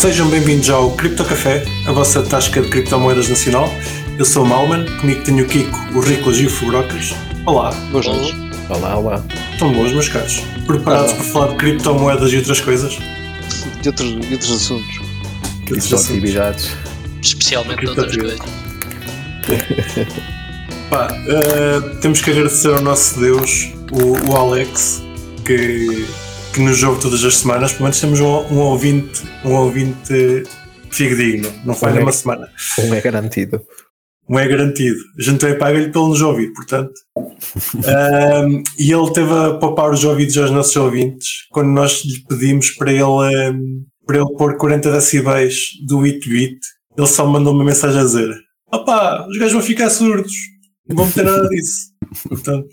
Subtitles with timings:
[0.00, 3.68] Sejam bem-vindos ao Cripto Café, a vossa tasca de criptomoedas nacional.
[4.18, 7.14] Eu sou o Malman, comigo tenho o Kiko, o Ricolas e o Fubrocas.
[7.44, 7.70] Olá.
[7.92, 8.34] Boas noites.
[8.70, 9.22] Olá, olá.
[9.52, 10.40] Estão bons, meus caros?
[10.66, 12.98] Preparados para falar de criptomoedas e outras coisas?
[13.82, 15.00] De outros, de outros assuntos.
[15.66, 16.10] Que outros assuntos?
[16.10, 16.70] atividades.
[17.20, 18.40] Especialmente Cripto outras coisas.
[20.88, 25.02] Pá, eh, temos que agradecer ao nosso Deus, o, o Alex,
[25.44, 26.06] que,
[26.52, 27.72] que nos ouve todas as semanas.
[27.72, 30.44] Pelo menos temos um, um ouvinte, um ouvinte
[30.90, 32.02] fidedigno, não falha Ok.
[32.02, 32.48] uma semana.
[32.78, 33.60] Um é garantido.
[34.28, 34.98] Um é garantido.
[35.18, 36.92] A gente também paga-lhe pelo nos ouvir, portanto.
[37.86, 42.70] Ahm, e ele teve a poupar os ouvidos aos nossos ouvintes quando nós lhe pedimos
[42.70, 43.58] para ele,
[44.06, 46.58] para ele pôr 40 decibéis do 8-bit.
[46.96, 48.30] Ele só mandou uma mensagem a dizer:
[48.72, 50.32] opá, os gajos vão ficar surdos,
[50.88, 51.90] não vão ter nada disso.
[52.28, 52.68] Portanto,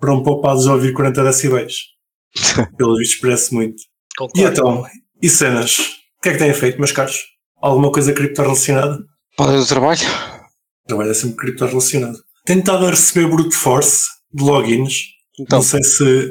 [0.00, 1.74] foram poupados a ouvir 40 decibéis.
[2.76, 3.80] Pelo visto, parece muito.
[3.82, 4.48] E Concordo.
[4.50, 4.86] então,
[5.22, 5.78] e cenas?
[6.18, 7.16] O que é que têm feito, meus caros?
[7.60, 8.98] Alguma coisa cripto relacionada?
[9.36, 10.00] Podem do trabalho?
[10.86, 12.18] Trabalho é sempre cripto relacionado.
[12.44, 15.00] Tenho estado a receber brute force de logins.
[15.38, 16.30] Então, Não sei se.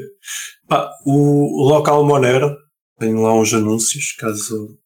[0.68, 2.56] Pá, o, o local Monero,
[3.00, 4.78] tenho lá uns anúncios, caso,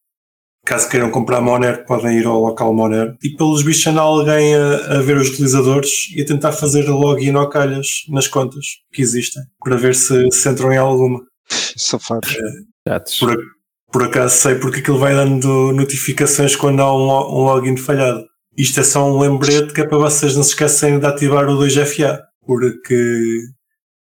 [0.68, 3.16] caso queiram comprar Monero, podem ir ao local Monero.
[3.24, 7.36] E pelos bichos anda alguém a, a ver os utilizadores e a tentar fazer login
[7.36, 11.22] ao calhas nas contas que existem, para ver se, se entram em alguma.
[11.78, 12.36] safados.
[12.86, 13.20] Chatos.
[13.20, 13.38] Por,
[13.92, 18.26] por acaso sei porque aquilo vai dando notificações quando há um, um login falhado.
[18.58, 21.58] Isto é só um lembrete que é para vocês não se esquecerem de ativar o
[21.58, 23.40] 2FA, porque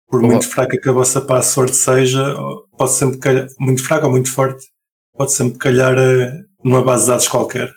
[0.08, 0.32] por Olá.
[0.32, 2.36] muito fraca que a vossa password seja,
[2.76, 4.66] pode sempre calhar, muito fraca ou muito forte,
[5.16, 7.72] pode sempre calhar eh, numa base de dados qualquer.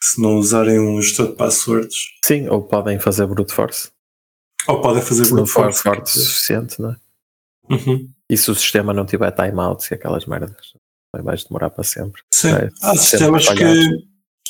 [0.00, 3.90] Se não usarem um gestor de passwords, Sim, ou podem fazer brute force.
[4.68, 5.82] ou podem fazer Se não brute for force.
[5.82, 6.96] forte o suficiente, não é?
[7.70, 8.08] Uhum.
[8.30, 10.54] E se o sistema não tiver timeouts e aquelas merdas,
[11.12, 12.22] vai vais demorar para sempre.
[12.32, 13.64] Sim, É, há sistemas que.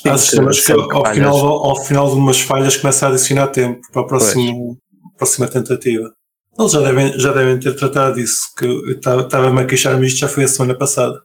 [0.07, 1.15] Há sistemas que ao falhas.
[1.17, 4.77] final, ao final de umas falhas começa a adicionar tempo para a próxima,
[5.17, 6.13] próxima tentativa.
[6.57, 10.27] Eles já devem, já devem ter tratado disso, que eu estava-me a queixar-me isto já
[10.29, 11.21] foi a semana passada.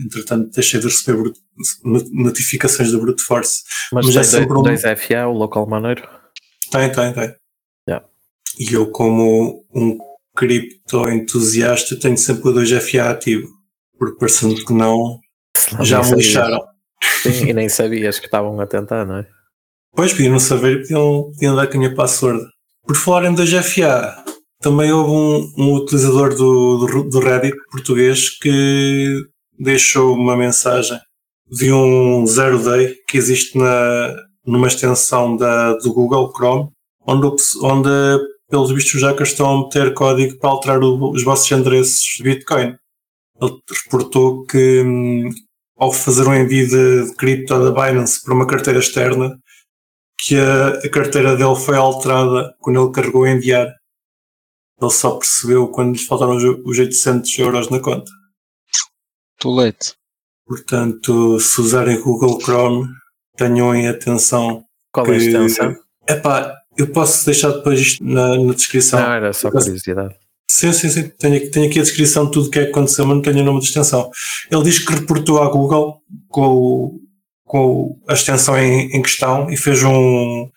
[0.00, 1.32] Entretanto, deixei de receber
[2.12, 3.62] notificações do Brute Force.
[3.92, 6.02] Mas, Mas é sempre um- 2FA, o local maneiro.
[6.70, 7.34] Tem, tem, tem.
[7.88, 8.06] Yeah.
[8.58, 9.98] E eu, como um
[10.34, 13.48] cripto entusiasta, tenho sempre o 2FA ativo.
[13.98, 15.20] Porque parecendo que não,
[15.56, 16.60] Senão já me lixaram.
[17.22, 19.26] Sim, e nem sabias que estavam a tentar, não é?
[19.94, 22.42] Pois, podiam não saber, podiam, podiam dar com a minha password.
[22.86, 24.16] Por falar em 2FA,
[24.60, 29.20] também houve um, um utilizador do, do, do Reddit português que
[29.58, 30.98] deixou uma mensagem
[31.50, 34.14] de um zero day que existe na,
[34.46, 36.70] numa extensão da, do Google Chrome,
[37.06, 37.28] onde,
[37.62, 37.90] onde
[38.50, 42.22] pelos vistos os hackers estão a meter código para alterar o- os vossos endereços de
[42.22, 42.74] Bitcoin.
[43.40, 43.52] Ele
[43.84, 45.30] reportou que hum,
[45.76, 49.36] ao fazer um envio de, de cripto da Binance para uma carteira externa,
[50.20, 53.68] que a, a carteira dele foi alterada quando ele carregou a enviar.
[54.80, 58.10] Ele só percebeu quando lhe faltaram os 800 euros na conta.
[59.42, 59.92] Too late.
[60.46, 62.86] Portanto, se usarem Google Chrome,
[63.36, 64.64] tenham em atenção.
[64.92, 65.76] Qual é a que- extensão?
[66.08, 69.00] Epá, eu posso deixar depois isto na, na descrição.
[69.00, 70.14] Não, era só posso- curiosidade.
[70.50, 71.08] Sim, sim, sim.
[71.18, 73.22] Tenho, aqui- tenho aqui a descrição de tudo o que é que aconteceu, mas não
[73.22, 74.10] tenho o nome da extensão.
[74.50, 77.00] Ele diz que reportou à Google com, o-
[77.44, 80.48] com a extensão em, em questão e fez um,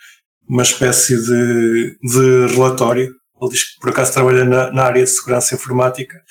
[0.47, 3.13] uma espécie de, de relatório.
[3.41, 6.21] Ele diz que por acaso trabalha na, na área de segurança informática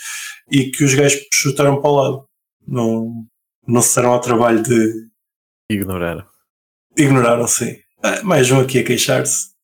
[0.50, 2.24] e que os gajos chutaram para o lado.
[2.66, 3.26] Não,
[3.66, 5.08] não se deram ao trabalho de.
[5.70, 6.26] Ignoraram.
[6.96, 7.76] Ignoraram, sim.
[8.02, 9.54] Ah, mais um aqui a queixar-se.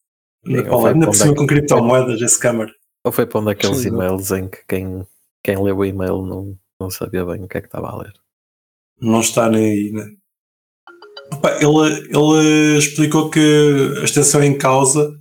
[0.46, 2.72] Sim, Ainda, por cima é com criptomoedas, esse câmara.
[3.04, 3.88] Ou foi para um daqueles Sim.
[3.88, 5.06] e-mails em que quem,
[5.42, 8.12] quem leu o e-mail não, não sabia bem o que é que estava a ler.
[9.00, 10.06] não está nem aí, né?
[11.32, 15.14] Opa, ele, ele explicou que a extensão em causa,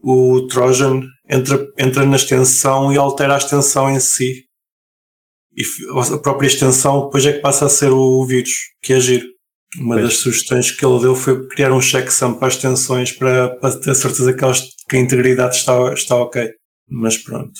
[0.00, 4.47] o Trojan, entra, entra na extensão e altera a extensão em si.
[5.58, 9.26] E a própria extensão depois é que passa a ser o vírus, que é giro.
[9.76, 10.06] Uma Pois.
[10.06, 13.94] das sugestões que ele deu foi criar um checksum para as extensões para, para ter
[13.94, 16.54] certeza que, elas, que a integridade está, está ok.
[16.88, 17.58] Mas pronto.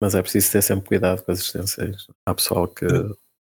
[0.00, 1.96] Mas é preciso ter sempre cuidado com as extensões.
[2.26, 2.86] Há pessoal que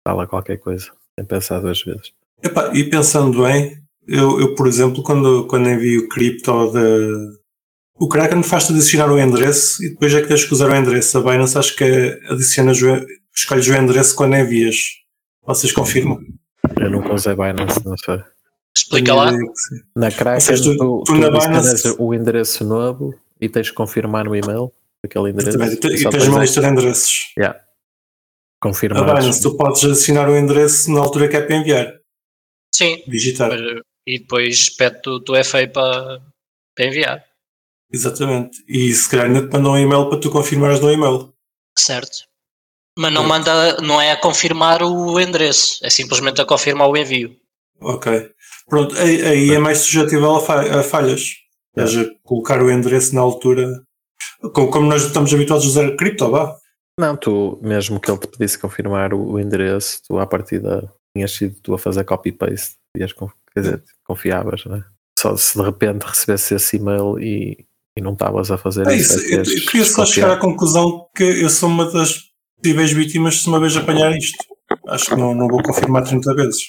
[0.07, 0.87] fala qualquer coisa
[1.19, 2.13] sem pensar duas vezes.
[2.43, 7.47] Epá, e pensando bem, eu, eu, por exemplo, quando, quando envio cripto de.
[7.99, 11.17] O Kraken faz-te adicionar o endereço e depois é que tens que usar o endereço.
[11.17, 11.85] A Binance acho que
[12.29, 12.95] adicionas o,
[13.37, 14.77] escolhes o endereço quando envias.
[15.45, 16.19] Vocês confirmam?
[16.81, 18.19] Eu nunca usei Binance, não sei.
[18.77, 19.33] Explica lá.
[19.95, 23.73] Na Kraken, seja, tu- tu, tu tu na Binance- o endereço novo e tens de
[23.73, 24.73] confirmar no e-mail
[25.05, 25.57] aquele endereço.
[25.57, 25.87] Exatamente.
[25.95, 27.33] E só tens uma é- lista de endereços.
[27.39, 27.59] Yeah.
[27.59, 27.65] A
[28.61, 29.05] confirmar.
[29.21, 31.95] Binance, tu podes assinar o endereço na altura que é para enviar,
[32.75, 33.03] Sim.
[33.07, 33.51] digitar.
[33.51, 36.21] Mas, E depois pede o teu FA para,
[36.77, 37.25] para enviar.
[37.93, 38.63] Exatamente.
[38.69, 41.33] E se calhar ainda te mandam um e-mail para tu confirmares no e-mail.
[41.79, 42.19] Certo.
[42.99, 47.37] Mas não manda, não é a confirmar o endereço, é simplesmente a confirmar o envio.
[47.81, 48.31] Ok.
[48.69, 51.33] Pronto, aí, aí é mais suscetível a, fa- a falhas.
[51.77, 53.83] Ou seja, colocar o endereço na altura.
[54.55, 56.57] Como, como nós estamos habituados a usar cripto, vá.
[56.99, 61.55] Não, tu, mesmo que ele te pedisse confirmar o, endereço, tu à partida tinhas sido
[61.63, 64.85] tu a fazer copy-paste, quer dizer, confiavas, não é?
[65.19, 67.67] Só se de repente recebesse esse e-mail e,
[67.97, 69.19] e não estavas a fazer É isso.
[69.19, 69.35] isso.
[69.35, 72.23] é Eu, eu queria só chegar à conclusão que eu sou uma das
[72.63, 74.37] possíveis vítimas se uma vez apanhar isto.
[74.89, 76.63] Acho que não, não vou confirmar 30 vezes.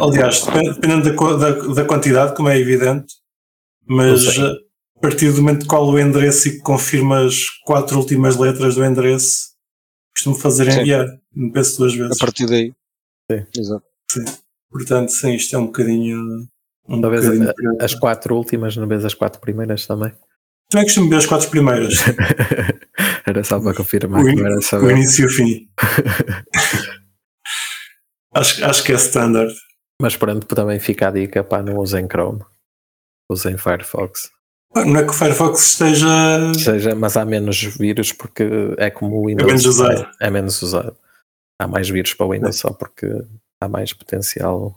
[0.00, 3.14] Aliás, depend- dependendo da, da, da quantidade, como é evidente,
[3.86, 4.54] mas a
[5.00, 8.84] partir do momento que colo o endereço e que confirma as quatro últimas letras do
[8.84, 9.50] endereço,
[10.14, 10.80] costumo fazer Sim.
[10.80, 11.06] enviar.
[11.34, 12.18] Não penso duas A vezes.
[12.18, 12.72] partir daí.
[13.30, 13.46] Sim.
[13.56, 13.84] Exato.
[14.70, 16.46] Portanto, sim, isto é um bocadinho.
[16.88, 17.50] Um Talvez bocadinho
[17.80, 20.12] a- as quatro últimas, não vês as quatro primeiras também?
[20.72, 21.94] Também costumo ver as quatro primeiras,
[23.26, 24.92] era só para confirmar o, que in- era o saber.
[24.92, 25.68] início e o fim.
[28.34, 29.52] acho, acho que é standard.
[30.00, 32.42] Mas pronto, também fica a dica, pá, não usem Chrome,
[33.30, 34.30] usem Firefox.
[34.74, 36.08] Não é que o Firefox esteja.
[36.58, 38.44] Seja, mas há menos vírus porque
[38.78, 39.46] é como o Windows.
[39.46, 40.08] menos usado.
[40.20, 40.96] É, é menos usado.
[41.60, 43.06] Há mais vírus para o Windows só porque
[43.60, 44.74] há mais potencial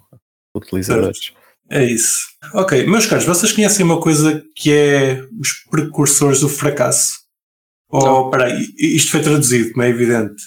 [0.54, 1.34] utilizadores.
[1.70, 2.28] É isso.
[2.54, 7.26] Ok, meus caros, vocês conhecem uma coisa que é os precursores do fracasso?
[7.90, 10.42] Ou, peraí, isto foi traduzido, como é evidente.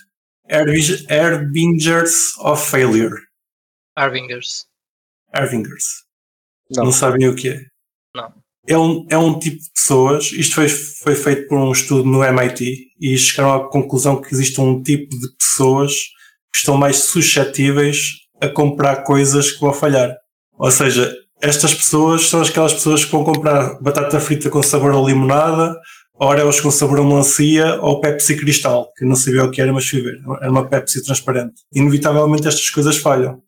[0.50, 3.16] Harbingers of Failure.
[3.96, 4.66] Harbingers.
[5.34, 6.04] Harbingers.
[6.70, 6.84] Não.
[6.84, 7.64] Não sabem o que é?
[8.14, 8.32] Não.
[8.66, 12.22] É um, é um tipo de pessoas, isto foi, foi feito por um estudo no
[12.22, 15.94] MIT e chegaram à conclusão que existe um tipo de pessoas
[16.52, 17.98] que estão mais suscetíveis
[18.40, 20.14] a comprar coisas que vão falhar.
[20.58, 25.00] Ou seja, estas pessoas são aquelas pessoas que vão comprar batata frita com sabor a
[25.00, 25.76] limonada,
[26.20, 29.86] Oreos com sabor a melancia ou Pepsi Cristal, que não sabia o que era, mas
[29.86, 30.20] fui ver.
[30.40, 31.62] Era uma Pepsi transparente.
[31.72, 33.40] Inevitavelmente estas coisas falham.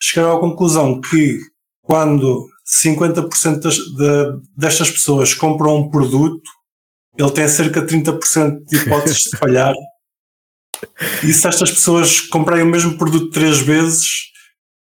[0.00, 1.40] Chegaram à conclusão que
[1.82, 6.48] quando 50% das, de, destas pessoas compram um produto,
[7.18, 9.74] ele tem cerca de 30% de hipóteses de falhar.
[11.24, 14.31] E se estas pessoas comprarem o mesmo produto três vezes,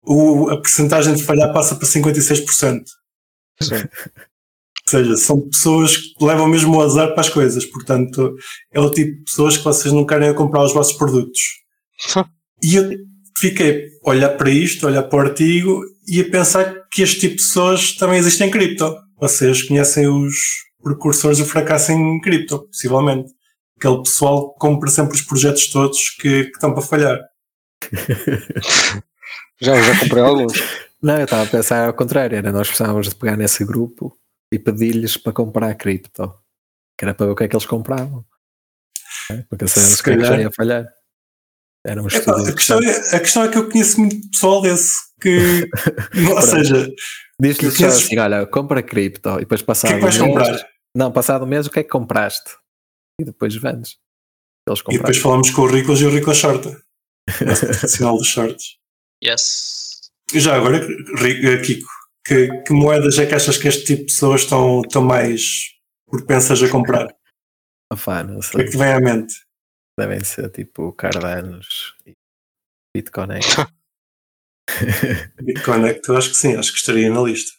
[0.03, 2.83] o, a percentagem de falhar passa para 56%.
[3.61, 3.75] Sim.
[3.75, 7.65] Ou seja, são pessoas que levam mesmo o azar para as coisas.
[7.65, 8.35] Portanto,
[8.71, 11.39] é o tipo de pessoas que vocês não querem comprar os vossos produtos.
[12.63, 12.89] E eu
[13.37, 17.21] fiquei a olhar para isto, a olhar para o artigo e a pensar que este
[17.21, 18.97] tipo de pessoas também existem em cripto.
[19.19, 20.35] Vocês conhecem os
[20.83, 23.31] precursores do fracasso em cripto, possivelmente.
[23.77, 27.19] Aquele pessoal que compra sempre os projetos todos que, que estão para falhar.
[29.61, 30.53] Já, já comprei alguns.
[31.01, 34.15] Não, eu estava a pensar ao contrário, era nós precisávamos de pegar nesse grupo
[34.53, 36.33] e pedir-lhes para comprar cripto.
[36.97, 38.23] Que era para ver o que é que eles compravam.
[39.31, 40.41] É, Porque sabemos Se o que é que já calhar.
[40.41, 40.85] ia falhar.
[41.83, 44.93] Era um Epá, a, questão é, a questão é que eu conheço muito pessoal desse
[45.19, 45.67] que,
[46.35, 46.87] ou seja,
[47.41, 50.25] Diz-lhe só assim, olha, compra cripto e depois o que passado é que vais um
[50.25, 50.67] mês- comprar?
[50.95, 52.51] Não, passado um mês o que é que compraste?
[53.19, 53.97] E depois vendes.
[54.67, 56.79] Eles E depois falamos com o Riclas e o Riclas shorta.
[57.41, 58.77] Esse sinal dos shorts.
[59.23, 60.11] Yes.
[60.33, 61.87] E Já agora, eh, Kiko,
[62.25, 65.71] que, que moedas é que achas que este tipo de pessoas estão, estão mais
[66.09, 67.07] propensas a comprar?
[67.07, 68.63] O Afá, não que é sei.
[68.65, 69.33] que te vem à mente?
[69.99, 72.13] Devem ser tipo Cardanos e
[72.95, 73.39] Bitcoin.
[75.43, 77.51] Bitcoin é que eu acho que sim, acho que estaria na lista.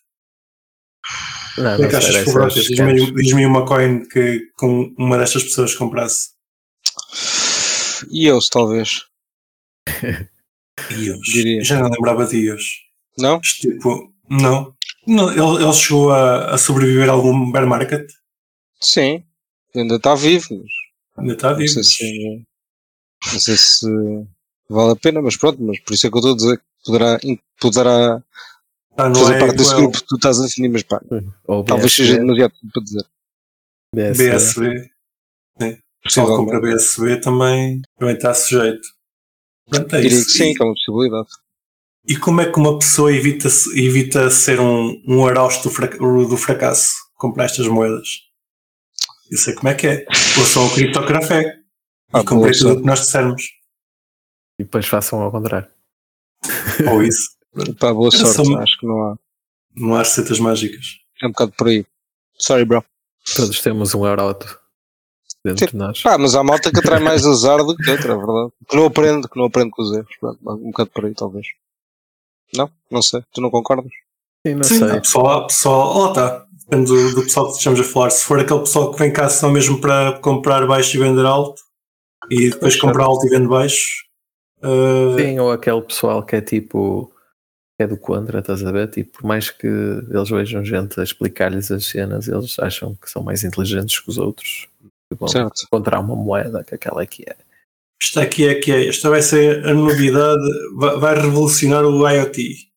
[1.58, 4.94] não, O que é não que achas, sei, ser Diz-me aí uma coin que com
[4.96, 6.30] uma destas pessoas comprasse.
[8.10, 9.06] E eu, talvez.
[10.90, 11.20] Ios.
[11.26, 11.62] Diria.
[11.64, 12.64] Já não lembrava de Ios.
[13.18, 13.38] Não?
[13.42, 14.74] Este Tipo, não.
[15.06, 18.10] não ele, ele chegou a, a sobreviver a algum bear market?
[18.80, 19.24] Sim.
[19.74, 20.72] Ainda está vivo, mas
[21.18, 21.72] Ainda está não vivo.
[21.72, 22.44] sei se.
[23.32, 23.86] Não sei se
[24.68, 26.64] vale a pena, mas pronto, mas por isso é que eu estou a dizer que
[26.84, 27.18] poderá,
[27.60, 28.22] poderá
[28.96, 31.00] Ah, não fazer é parte desse grupo que tu estás a definir, mas pá,
[31.46, 33.04] Ou talvez BSB, seja demasiado para dizer.
[33.94, 34.30] BSB.
[34.30, 34.90] BSB.
[35.60, 35.70] Sim.
[35.72, 38.88] O pessoal que compra BSB também, também está sujeito.
[39.74, 41.28] É Diria que sim, E- que é uma possibilidade.
[42.06, 46.36] E como é que uma pessoa evita, evita ser um, um arausto do, frac- do
[46.36, 46.90] fracasso?
[47.14, 48.08] Comprar estas moedas.
[49.30, 50.04] Eu sei como é que é.
[50.38, 51.60] Ou só o criptocafé.
[52.12, 53.42] Ah, e comprei tudo o que nós dissermos.
[54.58, 55.68] E depois façam ao contrário.
[56.90, 57.30] Ou isso.
[57.78, 59.16] Pá, boa sorte, acho que não há.
[59.76, 60.84] Não há receitas mágicas.
[61.22, 61.86] É um bocado por aí.
[62.36, 62.84] Sorry, bro.
[63.36, 64.22] Todos temos um euro
[65.44, 65.70] dentro Sim.
[65.72, 66.02] de nós.
[66.02, 68.52] Pá, mas há malta que atrai mais azar do que outra, é verdade.
[68.68, 70.14] Que não aprende, que não aprende com os erros.
[70.42, 71.46] Um bocado por aí, talvez.
[72.54, 72.70] Não?
[72.90, 73.22] Não sei.
[73.32, 73.92] Tu não concordas?
[74.46, 74.90] Sim, não Sim, sei.
[74.90, 76.46] há pessoal, pessoal, lá está.
[76.68, 78.10] Depende do, do pessoal que estamos a falar.
[78.10, 81.60] Se for aquele pessoal que vem cá só mesmo para comprar baixo e vender alto
[82.30, 84.04] e depois comprar alto e vender baixo,
[84.62, 87.12] uh, Sim, ou aquele pessoal que é tipo
[87.76, 88.88] que é do contra, estás a ver?
[88.88, 93.22] Tipo, por mais que eles vejam gente a explicar-lhes as cenas, eles acham que são
[93.22, 94.68] mais inteligentes que os outros.
[95.14, 95.62] Vão Certo.
[95.64, 97.36] encontrar uma moeda que aquela é que é.
[98.00, 98.88] isto aqui é que é.
[98.88, 100.42] Esta vai ser a novidade,
[100.74, 102.70] vai, vai revolucionar o IoT.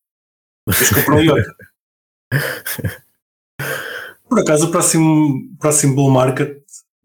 [0.68, 1.48] Depois compram um IoT.
[4.28, 6.58] Por acaso, o próximo, próximo bull market,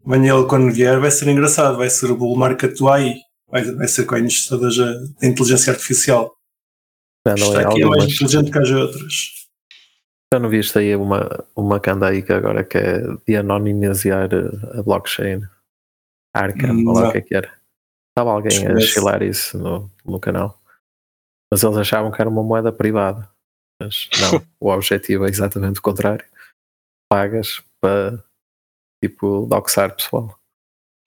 [0.04, 1.76] amanhã ele quando vier, vai ser engraçado.
[1.76, 3.16] Vai ser o bull market do AI.
[3.48, 4.90] Vai, vai ser coins todas a,
[5.22, 6.36] a inteligência artificial.
[7.26, 9.41] Não Isto é aqui é mais inteligente que as outras.
[10.32, 15.42] Já não viste aí uma, uma que agora que é de anonimizar a a blockchain?
[16.34, 17.52] Arkham, Hum, ou lá o que é que era.
[18.08, 20.58] Estava alguém a chilar isso no, no canal.
[21.50, 23.28] Mas eles achavam que era uma moeda privada.
[23.78, 26.24] Mas não, o objetivo é exatamente o contrário.
[27.10, 28.24] Pagas para
[29.04, 30.38] tipo doxar pessoal,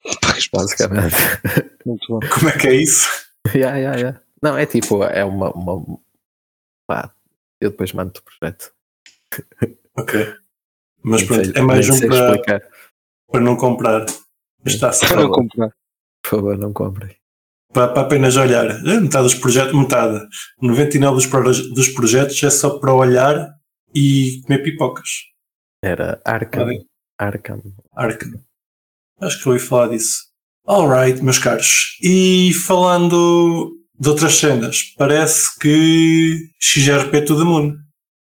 [0.22, 1.16] Pagas basicamente.
[1.84, 2.20] Muito bom.
[2.32, 3.08] Como é que é isso?
[3.52, 4.20] yeah, yeah, yeah.
[4.40, 5.50] Não, é tipo, é uma.
[5.50, 5.98] uma
[6.88, 7.12] pá,
[7.60, 8.75] eu depois mando-te o projeto.
[9.96, 10.34] Ok.
[11.02, 12.62] Mas pronto, sei- é mais um para, explicar.
[13.30, 14.06] para não comprar.
[14.64, 15.70] Mas Está-se Para não comprar.
[16.22, 17.16] Por favor, não comprem.
[17.72, 18.66] para, para apenas olhar.
[18.68, 20.26] Eh, Metade dos projetos, metade.
[20.62, 23.48] 99% dos, dos projetos é só para olhar
[23.94, 25.08] e comer pipocas.
[25.82, 26.62] Era Arkham.
[26.64, 26.84] Podem.
[27.18, 27.62] Arkham.
[27.94, 28.26] Arca.
[29.20, 30.26] Acho que ouvi falar disso.
[30.66, 31.96] Alright, meus caros.
[32.02, 37.76] E falando de outras cenas, parece que XRP to the moon.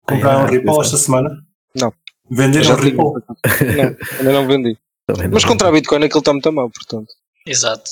[0.08, 0.80] Compraram Ah, Ripple é.
[0.80, 1.30] esta semana?
[1.74, 1.92] Não.
[2.30, 2.74] Venderam Já.
[2.74, 2.98] Ripple?
[2.98, 4.78] Não, ainda não vendi.
[5.06, 7.08] Também Mas não- contra a Bitcoin aquilo está muito mal, portanto.
[7.46, 7.90] Exato.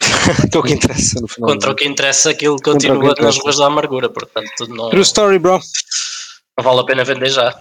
[0.50, 1.50] Que é o que interessa no final.
[1.50, 4.90] Contra o que interessa, aquilo Contra o que continua nas ruas da amargura, portanto não,
[4.90, 5.60] True story, bro.
[6.58, 7.54] não vale a pena vender já.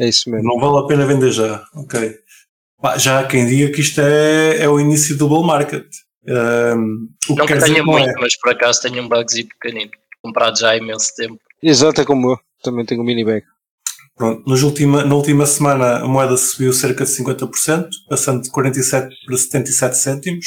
[0.00, 0.48] É isso mesmo.
[0.48, 1.62] Não vale a pena vender já.
[1.74, 2.18] Ok.
[2.98, 5.86] Já há quem diga que isto é, é o início do bull market.
[6.26, 8.14] Um, o Não que tenha que não muito, é.
[8.20, 9.90] mas por acaso tenho um bugzinho pequenino.
[10.22, 11.38] Comprado já há imenso tempo.
[11.62, 12.38] Exato, é como eu.
[12.62, 13.44] Também tenho um mini bag.
[14.16, 19.14] Pronto, nos última, na última semana a moeda subiu cerca de 50%, passando de 47
[19.24, 20.46] para 77 cêntimos.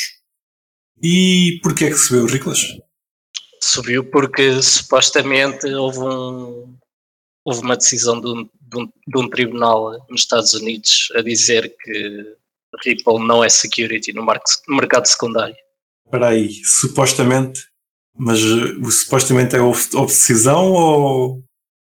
[1.02, 2.62] E porquê é que subiu, Riclas?
[3.62, 6.78] Subiu porque supostamente houve um
[7.46, 11.76] houve uma decisão de um, de um- de um tribunal nos Estados Unidos a dizer
[11.78, 12.36] que
[12.86, 15.56] Ripple não é security no, marco- no mercado secundário.
[16.06, 17.60] Espera aí, supostamente,
[18.18, 21.44] mas o supostamente é houve, houve decisão ou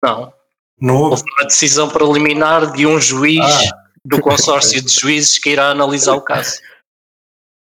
[0.02, 0.32] Não,
[0.80, 1.22] não houve?
[1.38, 6.22] uma decisão preliminar de um juiz Ah, do consórcio de juízes que irá analisar o
[6.22, 6.60] caso.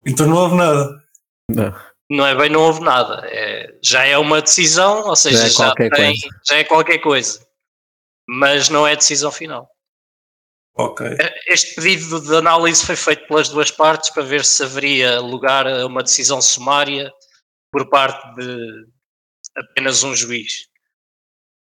[0.05, 1.03] então não houve nada.
[1.49, 1.85] Não.
[2.09, 3.25] Não é bem, não houve nada.
[3.27, 6.39] É- já é uma decisão, ou seja, Já é já, qualquer tem, coisa.
[6.47, 7.47] já é qualquer coisa.
[8.27, 9.67] Mas não é decisão final.
[10.77, 11.05] Ok.
[11.47, 15.85] Este pedido de análise foi feito pelas duas partes para ver se haveria lugar a
[15.85, 17.11] uma decisão sumária
[17.71, 18.85] por parte de
[19.57, 20.67] apenas um juiz.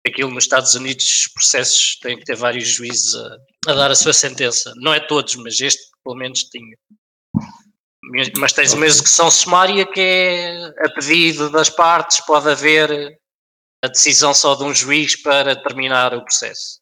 [0.08, 3.96] Aquilo nos Estados Unidos, os processos têm que ter vários juízes a, a dar a
[3.96, 4.74] sua sentença.
[4.77, 6.75] Não é todos, mas este pelo menos tinha.
[8.38, 13.17] Mas tens uma execução sumária que é a pedido das partes, pode haver
[13.84, 16.79] a decisão só de um juiz para terminar o processo.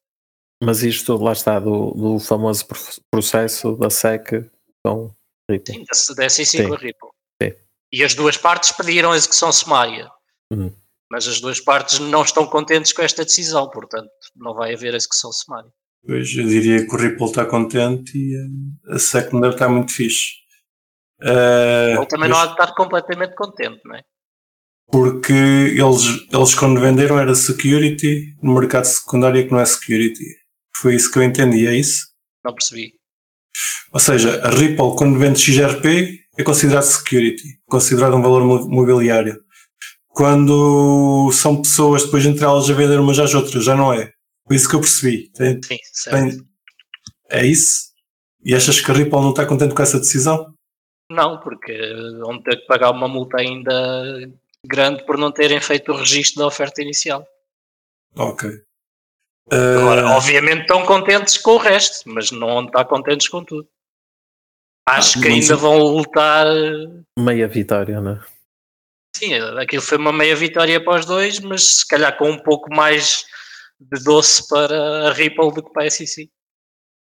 [0.63, 2.79] Mas isto lá está do, do famoso pro-
[3.11, 4.49] processo da SEC
[4.83, 5.13] com
[5.49, 5.75] Ripple.
[5.75, 7.09] Sim, da, SEC com Ripple.
[7.41, 7.53] Sim.
[7.93, 10.09] E as duas partes pediram a execução sumária.
[10.51, 10.73] Uhum.
[11.11, 15.31] Mas as duas partes não estão contentes com esta decisão, portanto, não vai haver execução
[15.31, 15.69] sumária.
[16.05, 18.35] Pois eu diria que o Ripple está contente e
[18.93, 20.33] a SEC não deve estar muito fixe.
[21.21, 24.01] Eh, Ele também mas- não há de estar completamente contente, não é?
[24.91, 30.23] porque eles, eles quando venderam era security, no mercado secundário é que não é security.
[30.75, 32.07] Foi isso que eu entendi, é isso?
[32.43, 32.93] Não percebi.
[33.93, 39.39] Ou seja, a Ripple quando vende XRP é considerado security, considerado um valor mo- mobiliário.
[40.19, 44.11] Quando são pessoas depois entre elas a vender umas às outras, já não é.
[44.45, 45.29] Foi isso que eu percebi.
[45.29, 46.13] Tem- Sim, certo.
[46.37, 46.47] tem-
[47.29, 47.93] é isso?
[48.43, 50.53] E achas que a Ripple não está contente com essa decisão?
[51.09, 51.71] Não, porque
[52.19, 53.71] vão ter que pagar uma multa ainda
[54.65, 57.25] grande por não terem feito o registro da oferta inicial.
[58.17, 58.49] Ok.
[59.49, 63.65] Agora, Ah, obviamente estão contentes com o resto, mas não estar contentes com tudo.
[64.85, 66.45] Acho Ah, que ainda vão lutar.
[67.17, 68.38] Meia vitória, não é?
[69.19, 72.73] Sim, aquilo foi uma meia vitória para os dois, mas se calhar com um pouco
[72.73, 73.23] mais
[73.79, 76.25] de doce para a Ripple do que para a SEC.
[76.25, 76.31] de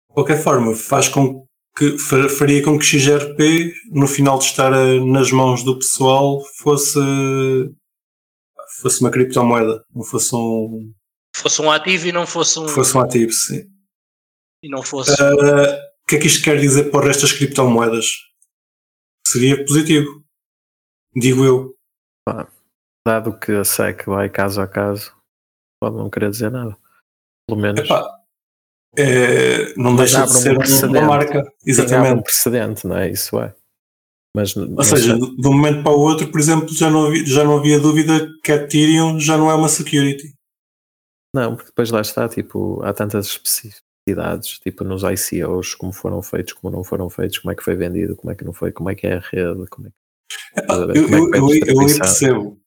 [0.08, 1.46] qualquer forma, faz com
[1.76, 6.42] que fa- faria com que XRP, no final de estar eh, nas mãos do pessoal,
[6.58, 6.98] fosse,
[8.80, 10.92] fosse uma criptomoeda, não fosse um,
[11.34, 12.66] Fosse um ativo e não fosse um.
[12.66, 13.30] fosse um ativo.
[13.30, 13.64] Sim.
[14.62, 15.14] E não fosse.
[15.22, 18.06] Ah, o que é que isto quer dizer para o resto das criptomoedas?
[19.28, 20.24] Seria positivo,
[21.14, 21.75] digo eu.
[23.06, 25.14] Dado que a SEC vai caso a caso,
[25.80, 26.76] pode não querer dizer nada.
[27.48, 28.16] Pelo menos Epá,
[28.98, 31.42] é, não Mas deixa de abre um ser uma marca.
[31.42, 32.22] tem Exatamente.
[32.22, 33.10] precedente, não é?
[33.10, 33.54] Isso é.
[34.34, 37.24] Mas, Ou seja, de de um momento para o outro, por exemplo, já não havia,
[37.24, 40.34] já não havia dúvida que a Ethereum já não é uma security.
[41.34, 46.54] Não, porque depois lá está, tipo, há tantas especificidades, tipo nos ICOs, como foram feitos,
[46.54, 48.90] como não foram feitos, como é que foi vendido, como é que não foi, como
[48.90, 49.96] é que é a rede, como é que...
[50.56, 52.58] Epá, é eu, eu, eu, eu percebo.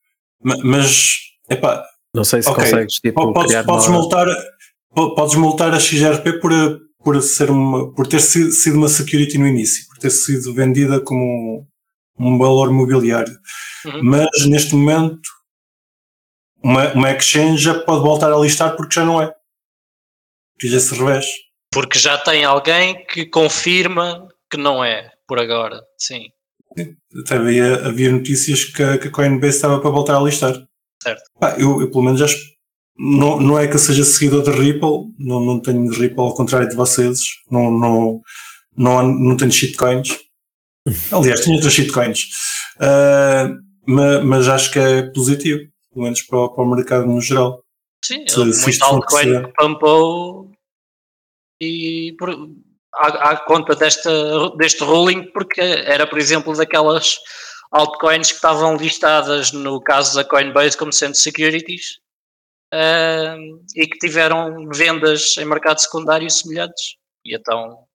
[0.44, 1.16] Ma- Mas,
[1.50, 3.98] epá, Não sei se Ok, consegues, tipo, po- podes, criar podes, uma...
[4.00, 4.28] multar,
[4.96, 6.52] po- podes multar a XRP por,
[7.04, 11.68] por, ser uma, por ter sido, uma security no início, por ter sido vendida como
[12.18, 13.36] um, um valor mobiliário.
[13.86, 14.02] Uhum.
[14.04, 15.30] Mas neste momento,
[16.64, 19.34] uma, uma exchange já pode voltar a listar porque já não é.
[20.54, 21.26] Porque já se revés.
[21.72, 25.82] Porque já tem alguém que confirma que não é, por agora.
[25.98, 26.26] Sim.
[27.26, 30.54] Até havia, notícias que, a- que a Coinbase estava para voltar a listar.
[31.02, 31.22] Certo.
[31.40, 32.28] Pá, eu, eu pelo menos já
[32.98, 36.68] não, não é que eu seja seguidor de Ripple, não, não tenho Ripple ao contrário
[36.70, 38.22] de vocês, não, não,
[38.78, 40.10] não, não tenho shitcoins.
[41.12, 42.20] Aliás, tenho outras shitcoins.
[42.80, 43.50] Ah,
[43.88, 45.60] ma- mas, acho que é positivo,
[45.92, 47.64] pelo menos para, o- para o mercado no geral.
[48.04, 50.52] Sim, Se- muito altcoin que pampou
[51.62, 52.30] e por,
[52.94, 57.20] à, à conta desta, deste ruling, porque era, por exemplo, daquelas
[57.72, 62.00] altcoins que estavam listadas no caso da Coinbase como sendo securities
[62.74, 63.36] ah,
[63.76, 66.96] e que tiveram vendas em mercado secundário semelhantes.
[67.26, 67.86] E então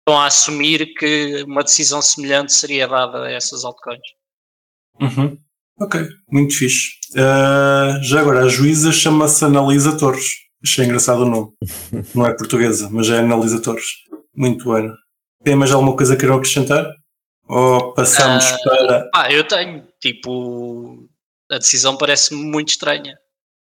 [0.00, 4.00] estão a assumir que uma decisão semelhante seria dada a essas altcoins.
[5.00, 5.38] Uhum.
[5.80, 6.98] Ok, muito fixe.
[7.16, 10.42] Ah, já agora, a juíza chama-se Analisa Torres.
[10.64, 11.52] Achei engraçado o nome.
[12.14, 13.86] Não é portuguesa, mas é Analisa Torres.
[14.34, 14.94] Muito bueno.
[15.44, 16.86] Tem mais alguma coisa que queiram acrescentar?
[17.48, 19.10] Ou passamos Ah, para.
[19.12, 21.08] Pá, eu tenho, tipo,
[21.50, 23.18] a decisão parece-me muito estranha.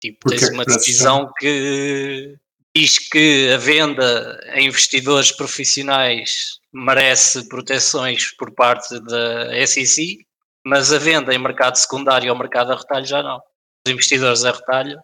[0.01, 2.37] Tipo, Porquê tens uma decisão que
[2.75, 10.19] diz que a venda a investidores profissionais merece proteções por parte da SEC,
[10.65, 13.39] mas a venda em mercado secundário ou mercado a retalho já não.
[13.87, 14.99] Os investidores a retalho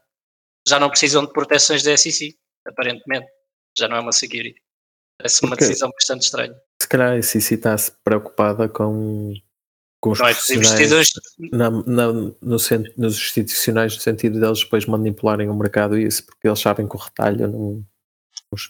[0.66, 3.26] já não precisam de proteções da SEC, aparentemente.
[3.76, 4.60] Já não é uma security.
[5.18, 6.54] Parece-me uma decisão bastante estranha.
[6.80, 9.34] Se calhar a SEC está-se preocupada com,
[10.00, 11.10] com os Não é investidores
[11.52, 16.46] na, na- no, nos institucionais no sentido deles depois manipularem o mercado e isso, porque
[16.48, 17.84] eles sabem que o retalho não,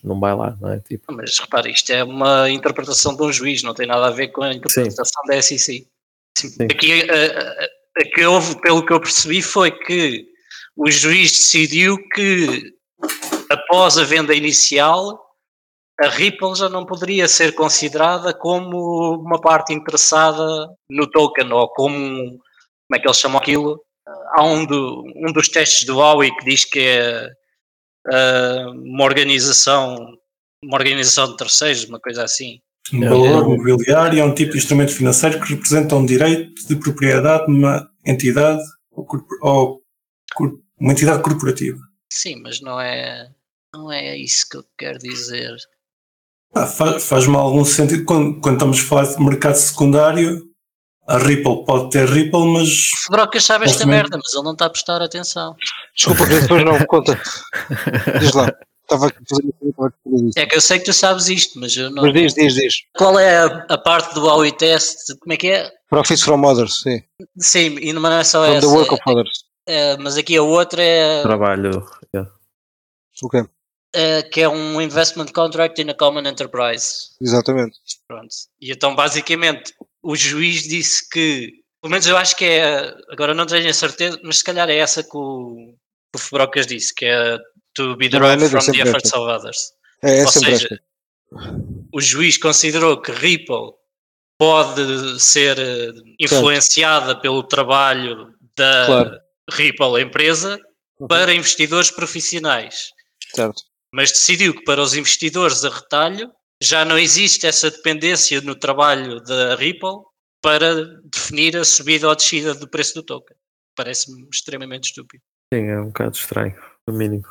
[0.03, 0.81] não vai lá, não é?
[0.81, 4.29] Tipo, Mas repare, isto é uma interpretação de um juiz, não tem nada a ver
[4.29, 5.87] com a interpretação da SEC.
[6.37, 7.65] Sim, Aqui, a, a-
[7.99, 10.29] a que houve, pelo que eu percebi, foi que
[10.77, 12.73] o juiz decidiu que
[13.51, 15.21] após a venda inicial
[16.01, 20.45] a Ripple já não poderia ser considerada como uma parte interessada
[20.91, 23.81] no token ou como, como é que eles chamam aquilo?
[24.33, 27.31] Há um, do, um dos testes do Huawei que diz que é
[28.11, 29.97] ah, uma organização
[30.65, 32.59] uma organização de terceiros, uma coisa assim.
[32.93, 37.45] Um valor mobiliário é um tipo de instrumento financeiro que representa um direito de propriedade
[37.49, 39.83] numa entidade ou, corpor- ou
[40.79, 41.79] uma entidade corporativa.
[42.13, 43.29] Sim, mas não é,
[43.73, 45.55] não é isso que eu quero dizer.
[46.55, 50.51] Ah, fa- Faz-me algum sentido quando, quando estamos a falar de mercado secundário.
[51.07, 54.65] A Ripple pode ter Ripple, mas O Fedrocas sabe esta merda, mas ele não está
[54.65, 55.55] a prestar atenção.
[55.95, 57.21] Desculpa, que depois não, conta.
[58.21, 58.51] Diz lá.
[58.85, 59.55] Estava aqui a fazer
[60.29, 60.39] isso.
[60.39, 62.05] É que eu sei que tu sabes isto, mas eu não.
[62.05, 62.75] Mas diz, diz, diz.
[62.97, 64.97] Qual é a, a parte do Huawei test?
[65.21, 65.71] Como é que é?
[65.91, 67.03] Profits from others, sim.
[67.39, 68.67] Sim, e não é só From essa.
[68.67, 69.45] the work of others.
[69.67, 71.87] É, mas aqui a outra é, trabalho.
[72.15, 72.31] yeah.
[73.23, 73.45] Ok,
[73.95, 77.11] é que é um investment contract in a common enterprise.
[77.21, 77.79] exatamente.
[78.09, 78.35] Pronto.
[78.61, 79.73] E então, basicamente,
[80.03, 84.19] o juiz disse que, pelo menos eu acho que é, agora não tenho a certeza,
[84.25, 85.75] mas se calhar é essa que o,
[86.13, 87.39] que o Fubrocas disse, que é
[87.75, 89.59] to be é derived mesmo, from the sempre efforts of others.
[90.03, 90.83] É, é Ou seja, esta.
[91.93, 93.73] o juiz considerou que Ripple
[94.39, 99.24] pode ser eh, influenciada pelo trabalho da Claro.
[99.51, 100.59] Ripple empresa
[101.01, 101.09] Uhum.
[101.09, 102.91] para investidores profissionais,
[103.35, 103.63] Certo.
[103.93, 106.31] mas decidiu que para os investidores a retalho
[106.63, 109.97] já não existe essa dependência no trabalho da Ripple
[110.41, 113.37] para definir a subida ou descida do preço do token.
[113.75, 115.23] Parece-me extremamente estúpido.
[115.53, 116.55] Sim, é um bocado estranho,
[116.87, 117.25] no mínimo.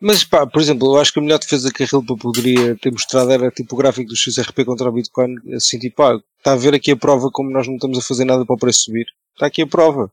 [0.00, 2.90] Mas pá, por exemplo, eu acho que a melhor defesa que a Rilpa poderia ter
[2.90, 6.56] mostrado era tipo o gráfico do XRP contra o Bitcoin, assim tipo, pá, está a
[6.56, 9.06] ver aqui a prova como nós não estamos a fazer nada para o preço subir.
[9.34, 10.12] Está aqui a prova.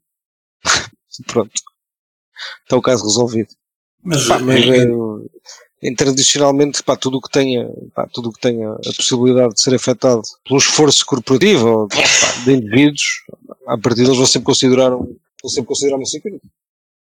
[1.28, 1.52] Pronto.
[2.64, 3.50] Está o caso resolvido.
[4.04, 4.88] Mas, Pá, mas é-
[5.82, 9.62] é, tradicionalmente, pá, tudo o que tenha, pá, tudo o que tenha a possibilidade de
[9.62, 11.98] ser afetado pelo esforço corporativo ou pá,
[12.46, 13.24] de indivíduos,
[13.68, 16.42] a partir deles vão sempre considerar um, vão sempre considerar uma security.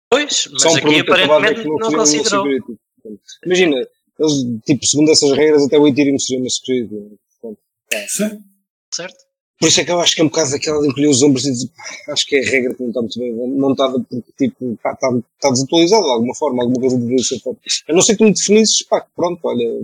[0.09, 2.45] Pois, mas Só um aqui aparentemente não, considerou.
[3.45, 3.75] Imagina,
[4.19, 4.33] eles,
[4.65, 7.19] tipo, segundo essas regras, até o Ethereum seria uma security.
[7.41, 7.59] Portanto,
[8.07, 8.43] sim.
[8.93, 9.26] Certo?
[9.59, 11.45] Por isso é que eu acho que é um bocado daquela de encolher os ombros
[11.45, 14.31] e dizer, pá, acho que é a regra que não está muito bem montada porque,
[14.37, 17.59] tipo, pá, está, está desatualizada de alguma forma, alguma coisa deveria ser feita.
[17.89, 19.81] A não ser que me definisses, pá, pronto, olha,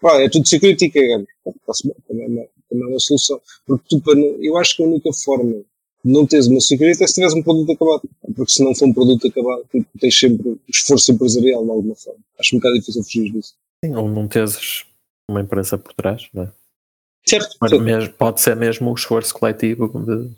[0.00, 3.40] pá, é tudo security que é Está-se também é uma, também é uma solução.
[3.66, 4.02] Porque tu,
[4.42, 5.52] eu acho que a única forma
[6.04, 8.02] de não teres uma security é se tiveres um produto acabado.
[8.34, 12.20] Porque se não for um produto acabado, tipo, tens sempre esforço empresarial de alguma forma.
[12.38, 13.54] Acho um bocado difícil fugir disso.
[13.84, 14.84] Sim, ou não teres
[15.30, 16.52] uma empresa por trás, não é?
[17.28, 17.56] Certo?
[17.60, 20.30] Mas mesmo, pode ser mesmo o esforço coletivo de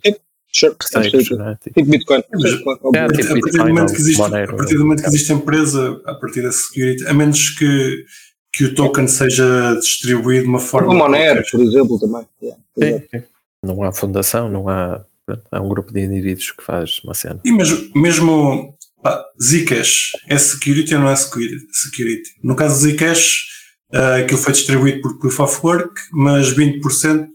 [0.51, 0.75] Sure.
[0.95, 1.55] é?
[1.57, 2.19] Tipo, Tipo Bitcoin.
[2.19, 4.53] É, A tipo partir, do Bitcoin momento ou que existe, Monero.
[4.53, 8.05] a partir do momento que existe empresa, a partir da security, a menos que,
[8.55, 10.93] que o token seja distribuído de uma forma.
[10.93, 11.51] O Monero, qualquer.
[11.51, 12.27] por exemplo, também.
[12.43, 12.63] Yeah.
[12.79, 13.23] sim, sim.
[13.63, 15.05] Não há fundação, não há.
[15.53, 17.39] Há um grupo de indivíduos que faz uma cena.
[17.45, 21.67] E mesmo, mesmo pá, Zcash é security ou não é security?
[21.71, 22.31] security?
[22.43, 23.43] No caso do Zcash,
[23.93, 27.29] ah, aquilo foi distribuído por Proof of Work, mas 20%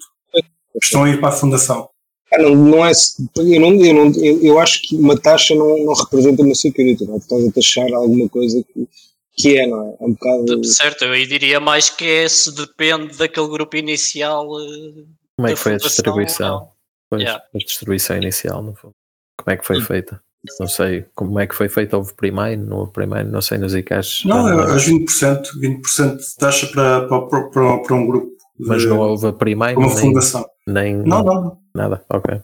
[0.82, 1.89] estão a ir para a fundação.
[2.34, 2.92] Ah, não, não é,
[3.38, 7.06] eu, não, eu, não, eu, eu acho que uma taxa não, não representa uma security,
[7.06, 7.18] não é?
[7.18, 8.88] Estás a taxar alguma coisa que,
[9.36, 9.96] que é, não é?
[10.00, 10.66] É um bocado.
[10.66, 14.46] Certo, eu diria mais que é se depende daquele grupo inicial.
[14.60, 15.04] eh,
[15.38, 16.70] Como é da que foi a distribuição?
[17.10, 17.44] Pois, Yeah.
[17.54, 18.94] a distribuição inicial, no fundo.
[19.39, 19.82] Como é que foi Hum.
[19.86, 20.20] feita?
[20.60, 21.95] Não sei como é que foi feita.
[21.97, 24.23] Houve primeiro, não houve primeiro, não sei nos ICAs.
[24.25, 24.71] Não, é lembro.
[24.73, 28.27] aos 20%, 20% de taxa para, para, para, para um grupo.
[28.60, 30.45] de- mas não houve primeiro, para uma nem, fundação.
[30.67, 31.58] nem Não, não.
[31.73, 32.03] nada.
[32.10, 32.41] Ok.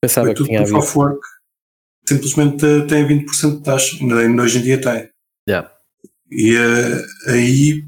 [0.00, 0.78] Pensava Foi que tinha havido.
[0.78, 1.20] of Work.
[2.08, 3.96] Simplesmente eh, tem 20% de taxa.
[4.00, 5.08] Ainda hoje em dia tem.
[5.48, 5.70] Yeah.
[6.30, 7.84] E eh, aí,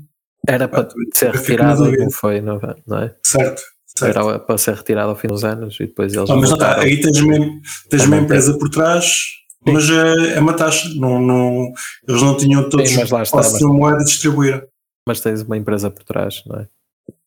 [0.47, 3.17] Era para Pá, ser fico na retirado e não foi, não, não é?
[3.25, 3.63] certo.
[3.97, 4.19] Certo.
[4.19, 6.29] Era para ser retirado ao fim dos anos e depois eles.
[6.31, 6.83] Ah, mas não voltaram.
[6.83, 9.25] Aí tens, mesmo, tens a uma empresa por trás,
[9.67, 10.89] mas é, é uma taxa.
[10.97, 11.73] Não, não,
[12.09, 14.69] eles não tinham todos Sim, mas lá está, mas- moeda distribuir.
[15.07, 16.69] mas tens uma empresa por trás, não é?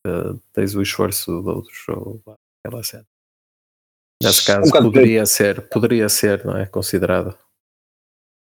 [0.06, 2.20] Eh, tens o esforço de outros ou
[2.64, 3.04] aquela cena.
[4.22, 6.64] Nesse caso, Um poderia ser, poderia ser, não é?
[6.66, 7.36] Considerado.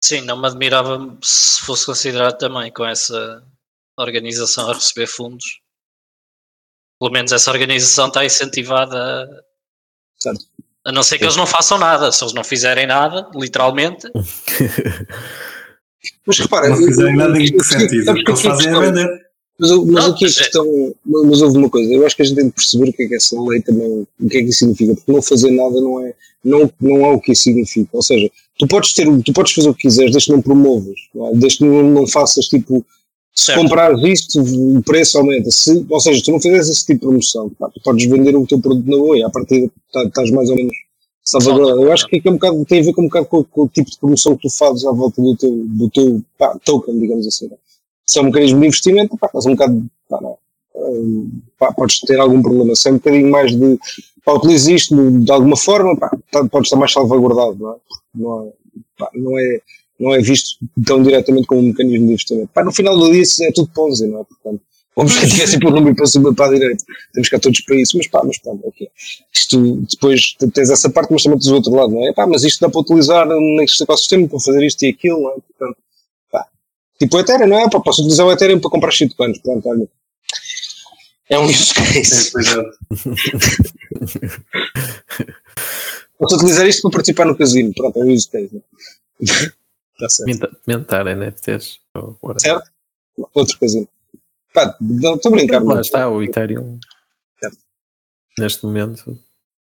[0.04, 3.42] Sim, não me admirava se fosse considerado também com essa
[3.98, 5.62] organização a receber fundos.
[7.03, 9.27] Pelo menos essa organização está incentivada a,
[10.21, 10.45] Certo.
[10.85, 12.12] a não ser que eles não façam nada.
[12.12, 14.07] Se eles não fizerem nada, literalmente,
[16.25, 18.11] Mas repara, Não fizerem nada em que eu- sentido.
[18.11, 19.09] O que eles que a fazem é vender.
[19.59, 20.95] Mas, mas Não, aqui a mas é- questão.
[21.05, 23.09] Mas houve uma coisa, eu acho que a gente tem de perceber o que é
[23.09, 24.07] que essa lei também.
[24.21, 24.95] O que é que isso significa.
[24.95, 27.91] Porque não fazer nada não é, não, não é o que isso significa.
[27.93, 30.97] Ou seja, tu podes, ter, tu podes fazer o que quiseres, desde que não promovas.
[31.17, 31.35] É?
[31.37, 32.87] Desde que não, não faças tipo.
[33.35, 33.62] Se Certo.
[33.62, 35.51] comprares isto, o preço aumenta.
[35.51, 38.47] Se, ou seja, tu não fizeres esse tipo de promoção, pá, tu podes vender o
[38.47, 40.73] teu produto na boa e à partida tá- estás mais ou menos
[41.25, 41.83] salvaguardado.
[41.83, 43.68] Eu acho que, é um bocado, tem a ver com um bocado com, com o
[43.68, 47.27] tipo de promoção que tu fazes à volta do teu, do teu pá, token, digamos
[47.27, 47.47] assim.
[47.47, 47.59] não é?
[48.05, 49.83] Se é um mecanismo de investimento, pá, estás um bocado.
[50.11, 50.37] Pá, não,
[50.77, 52.75] hum, pá, podes ter algum problema.
[52.77, 53.79] Se é um bocadinho mais de.
[54.25, 57.77] Pá, utiliza isto de, alguma forma, pá, tá- podes estar mais salvaguardado, não é?
[58.14, 58.53] Não é,
[58.99, 59.61] pá, não é,
[60.03, 62.49] não é visto tão diretamente como um mecanismo de investimento.
[62.53, 64.25] Pá, no final do dia isso é tudo Ponzi, não é?
[64.25, 64.61] Portanto,
[64.97, 66.85] objetivo é sempre o número para cima e para a direita.
[67.12, 68.88] Temos cá todos para isso, mas pá, mas pronto, ok.
[69.33, 72.12] Isto, depois tens essa parte, mas também tens o outro lado, não é?
[72.12, 75.35] Pá, mas isto dá para utilizar neste ecossistema para fazer isto e aquilo, não é?
[75.35, 75.77] Portanto,
[76.33, 76.47] pá.
[76.99, 77.71] Tipo o Ethereum, não é?
[77.71, 79.88] Pá, posso utilizar o Ethereum para comprar shitcoins, pronto, olha.
[81.31, 82.29] É um use case.
[82.29, 82.57] É, pois é.
[86.19, 88.51] Posso utilizar isto para participar no casino, pronto, é um use case.
[88.53, 89.53] não é?
[90.05, 90.27] Está certo.
[90.27, 91.79] Minta- Mentar NFTs.
[92.23, 92.41] whatever.
[92.41, 92.71] Certo?
[93.35, 93.88] Outro casino.
[94.55, 96.79] Pá, não, estou a brincar, Lá mas está, o Ethereum.
[97.41, 97.59] Certo.
[98.38, 99.19] Neste momento,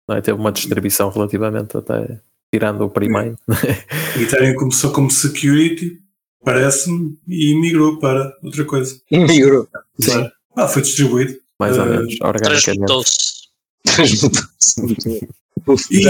[0.08, 0.20] não é?
[0.20, 2.20] teve uma distribuição relativamente até.
[2.52, 3.38] Tirando o primeiro.
[3.48, 6.00] O Ethereum começou como security,
[6.44, 9.00] parece-me, e migrou para outra coisa.
[9.10, 9.68] migrou.
[10.04, 10.30] Claro.
[10.56, 11.36] Ah, foi distribuído.
[11.58, 12.64] mais ou Eh, menos, organicamente.
[12.64, 13.44] transmutou-se.
[15.54, 15.94] Transmutou-se.
[15.94, 16.02] E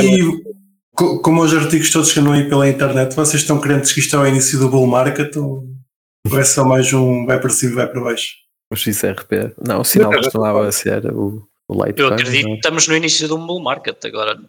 [0.95, 4.19] como os artigos todos que andam aí pela internet, vocês estão crentes que isto é
[4.19, 5.67] o início do bull market ou
[6.39, 8.35] é só mais um vai para cima e vai para baixo?
[8.73, 9.55] O XRP.
[9.67, 12.13] Não, o sinal costumava ser o, o Eu Litecoin.
[12.13, 12.57] acredito não que é?
[12.57, 14.41] estamos no início de um bull market agora.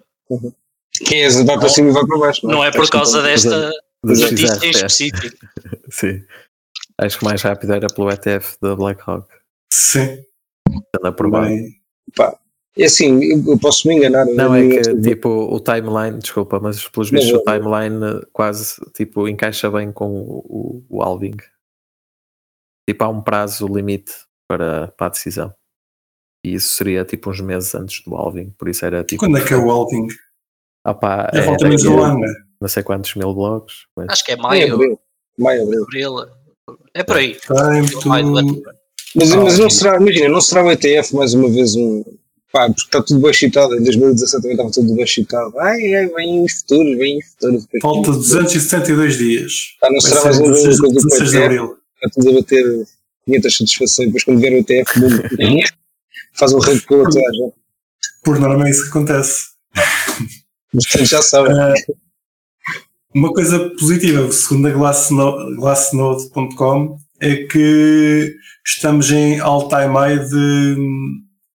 [1.05, 2.47] Quem é esse vai para cima e vai para baixo.
[2.47, 3.71] Não é por causa desta
[4.03, 5.45] notícia em específico.
[5.89, 6.23] Sim.
[6.97, 9.27] Acho que mais rápido era pelo ETF da BlackRock.
[9.71, 10.23] Sim.
[10.97, 11.63] Anda por baixo.
[12.77, 14.25] É assim, eu, posso me enganar.
[14.25, 18.75] Não, eu- é que tipo o timeline, desculpa, mas pelos Não, vistos o timeline quase
[18.93, 21.37] tipo encaixa bem com o, o, o halving.
[22.89, 24.13] Tipo, há um prazo limite
[24.47, 25.53] para, para a decisão.
[26.45, 29.19] E isso seria tipo uns meses antes do halving, por isso era tipo.
[29.21, 30.07] quando é que é o Alving?
[30.85, 32.31] Ah pá, é, falta menos de um ano, né?
[32.61, 33.87] não sei quantos mil blocos.
[33.95, 34.99] mas- Acho que é Maio, maio, abril.
[35.39, 35.83] Maio, abril.
[35.83, 36.35] abril.
[36.93, 37.35] É por aí.
[37.35, 38.09] Time to...
[39.15, 42.03] Mas, mas não será, imagina, não será o ETF mais uma vez um.
[42.55, 43.75] Pá, porque está tudo bem excitado.
[43.75, 45.59] Em 2017 também estava tudo bem excitado.
[45.59, 47.67] Ai, ai, vem os futuros, vem os futuros.
[47.81, 49.51] Falta 272 dias.
[49.83, 51.45] Ah, não será ser mais uma vez 16 uma coisa com o 16 de ETF.
[51.45, 51.77] Abril.
[51.95, 52.87] Está tudo a bater
[53.25, 54.07] 500 satisfações.
[54.07, 55.59] Depois quando vier o ETF, bum,
[56.33, 57.53] faz um rei com a toda a gente.
[58.23, 59.43] Por norma é isso que acontece.
[60.73, 61.51] Mas portanto, já sabem.
[61.59, 61.73] Ah,
[63.13, 68.33] uma coisa positiva, segundo a Glassno- Glassnode.com, é que
[68.65, 70.75] estamos em all-time high de,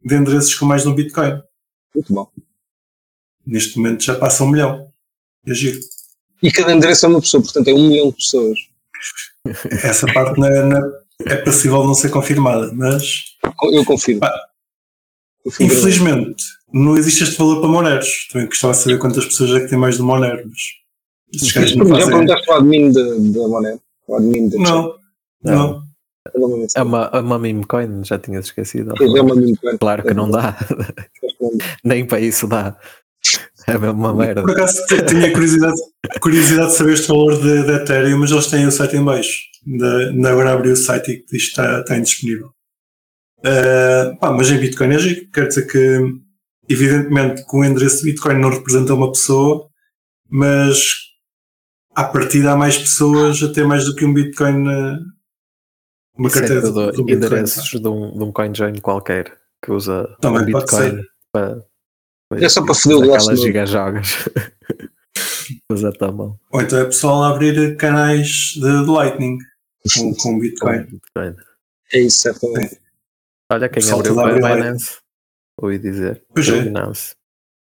[0.05, 1.41] de endereços com mais de um Bitcoin.
[1.93, 2.29] Muito bom.
[3.45, 4.91] Neste momento já passa um milhão.
[5.47, 5.79] É giro.
[6.41, 8.59] E cada endereço é uma pessoa, portanto é um milhão de pessoas.
[9.83, 10.91] Essa parte não é, não é-
[11.27, 13.35] é passível de não ser confirmada, mas
[13.71, 14.19] Eu confirmo.
[14.21, 14.33] Pá,
[15.43, 15.71] Confirmo.
[15.71, 18.27] infelizmente não existe este valor para Moneros.
[18.31, 20.59] Também gostava de saber quantas pessoas é que têm mais de Monero, mas
[21.33, 22.09] esses gajos não Já fazem.
[22.09, 23.47] perguntaste ao admin da da
[24.59, 24.95] Não, não.
[25.43, 25.84] Não.
[26.75, 28.93] É uma, é uma meme coin, já tinha esquecido.
[28.97, 29.77] Pois é uma meme coin.
[29.77, 30.57] Claro que não dá,
[31.83, 32.77] nem para isso dá.
[33.67, 34.41] É mesmo uma merda.
[34.41, 35.77] Por acaso tinha curiosidade,
[36.21, 39.39] curiosidade de saber este valor de, de Ethereum, mas eles têm o site em baixo.
[39.67, 42.51] Ainda, agora abri o site e diz que está, está indisponível.
[43.43, 45.29] Ah, pá, mas em Bitcoin é giro.
[45.31, 45.99] Quer dizer que,
[46.67, 49.67] evidentemente, que o endereço de Bitcoin não representa uma pessoa,
[50.29, 50.83] mas
[51.95, 54.99] à partida há mais pessoas a ter mais do que um Bitcoin na
[56.17, 57.13] uma Isso é carteira tudo do, do Bitcoin.
[57.13, 61.07] endereços de um, de um coinjoin qualquer que usa Também o pode Bitcoin ser.
[61.31, 61.65] para.
[62.33, 64.07] É só para foder o aquelas gigajogas.
[65.71, 66.39] Usa a mão.
[66.51, 69.37] Ou então é pessoal a abrir canais de, de Lightning
[69.93, 70.83] com, com Bitcoin.
[70.85, 71.35] Bitcoin.
[71.93, 72.79] É isso, certamente.
[73.51, 74.97] Olha quem abriu abrir Binance.
[75.61, 76.23] Ouvi dizer.
[76.33, 76.61] Pois é.
[76.63, 77.15] Binance.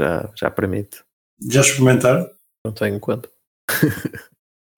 [0.01, 1.05] Já, já permite.
[1.51, 2.29] Já experimentaram?
[2.65, 3.29] Não tenho conta.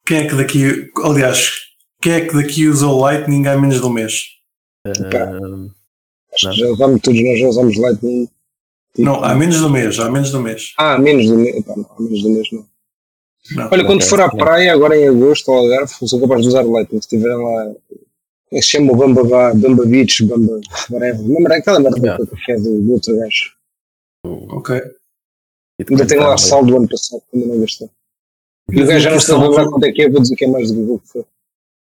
[0.05, 1.68] Quem é que daqui, aliás,
[2.01, 4.23] quem é que daqui usou Lightning há menos de um mês?
[4.87, 5.71] Não.
[6.35, 8.27] que já usamos todos, nós já usamos Lightning.
[8.95, 10.73] Tipo, Não, há menos de um mês, há menos de um mês.
[10.79, 11.57] Ah, menos do mês.
[11.57, 12.67] Epá, não, há menos do mês não.
[13.53, 13.69] Não.
[13.73, 16.63] Olha, quando Ok, for à praia, agora em agosto ou Algarve, sou capaz de usar
[16.63, 17.01] Lightning.
[17.01, 17.65] Se tiverem lá.
[17.65, 17.77] Como
[18.53, 20.61] é que se chama o Bamba, Ba- Bamba Beach, Bamba.
[20.91, 21.27] Whatever.
[21.27, 23.53] Lembra aquela merda do café do, do outro gajo?
[24.25, 24.81] Ok.
[25.89, 26.39] Ainda tenho lá também.
[26.51, 27.89] saldo do ano passado, ainda não gastei.
[28.71, 30.45] E o gajo já não está a lembrar quanto é que é, vou dizer que
[30.45, 31.25] é mais do que foi.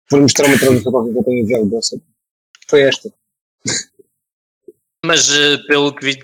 [0.10, 1.80] Vou mostrar uma tradução qualquer que eu tenho enviado.
[2.68, 3.14] Foi esta.
[5.06, 6.20] Mas eh, pelo que vi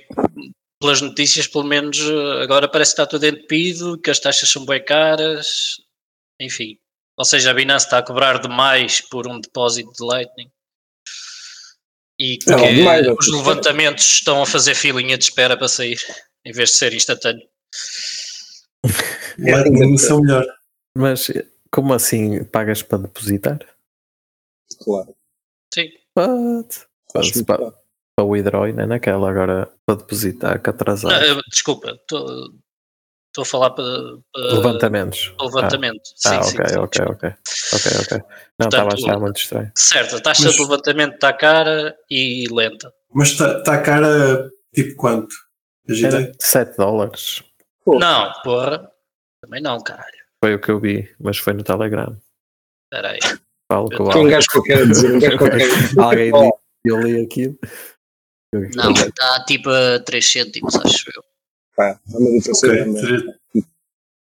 [0.79, 4.65] pelas notícias, pelo menos eh, agora parece que está tudo entupido, que as taxas são
[4.65, 5.77] bem caras,
[6.39, 6.77] enfim.
[7.17, 10.49] Ou seja, a Binance está a cobrar demais por um depósito de Lightning.
[12.19, 13.37] E que Não, demais, os não.
[13.39, 15.99] levantamentos estão a fazer filinha de espera para sair,
[16.45, 17.47] em vez de ser instantâneo.
[19.39, 20.45] Lightning é o melhor.
[20.97, 21.31] Mas
[21.71, 23.59] como assim pagas para depositar?
[24.83, 25.15] Claro.
[25.73, 25.89] Sim.
[26.17, 27.75] Acho Mas muito pa- claro.
[28.15, 31.11] Para o withdraw e nem naquela agora para depositar que atrasar.
[31.11, 32.51] Ah, desculpa, estou
[33.39, 33.85] a falar para,
[34.31, 35.29] para Levantamentos.
[35.35, 36.01] para levantamento.
[36.03, 37.29] Ah, sim, ah, sim, ok, sim, ok, ok.
[37.73, 38.17] Ok, ok.
[38.59, 39.71] Não, estava a achar muito estranho.
[39.75, 42.93] Certo, a taxa Mas- de levantamento está cara e lenta.
[43.11, 45.33] Mas está tá cara tipo quanto?
[45.89, 46.19] Agitei.
[46.25, 47.43] Era 7 dólares.
[47.83, 47.97] Pô.
[47.97, 48.91] Não, porra.
[49.41, 50.13] Também não, caralho.
[50.39, 52.15] Foi o que eu vi, mas foi no Telegram.
[52.85, 53.19] Espera aí.
[53.73, 55.67] Falo com Foi um gajo qualquer a dizer, um gajo qualquer.
[55.97, 56.51] Alguém disse,
[56.86, 57.57] eu li aquilo.
[58.75, 61.23] Não, está tipo a 3 cêntimos, acho eu.
[61.75, 62.83] Pá, uma diferença Ok.
[62.83, 63.25] grande.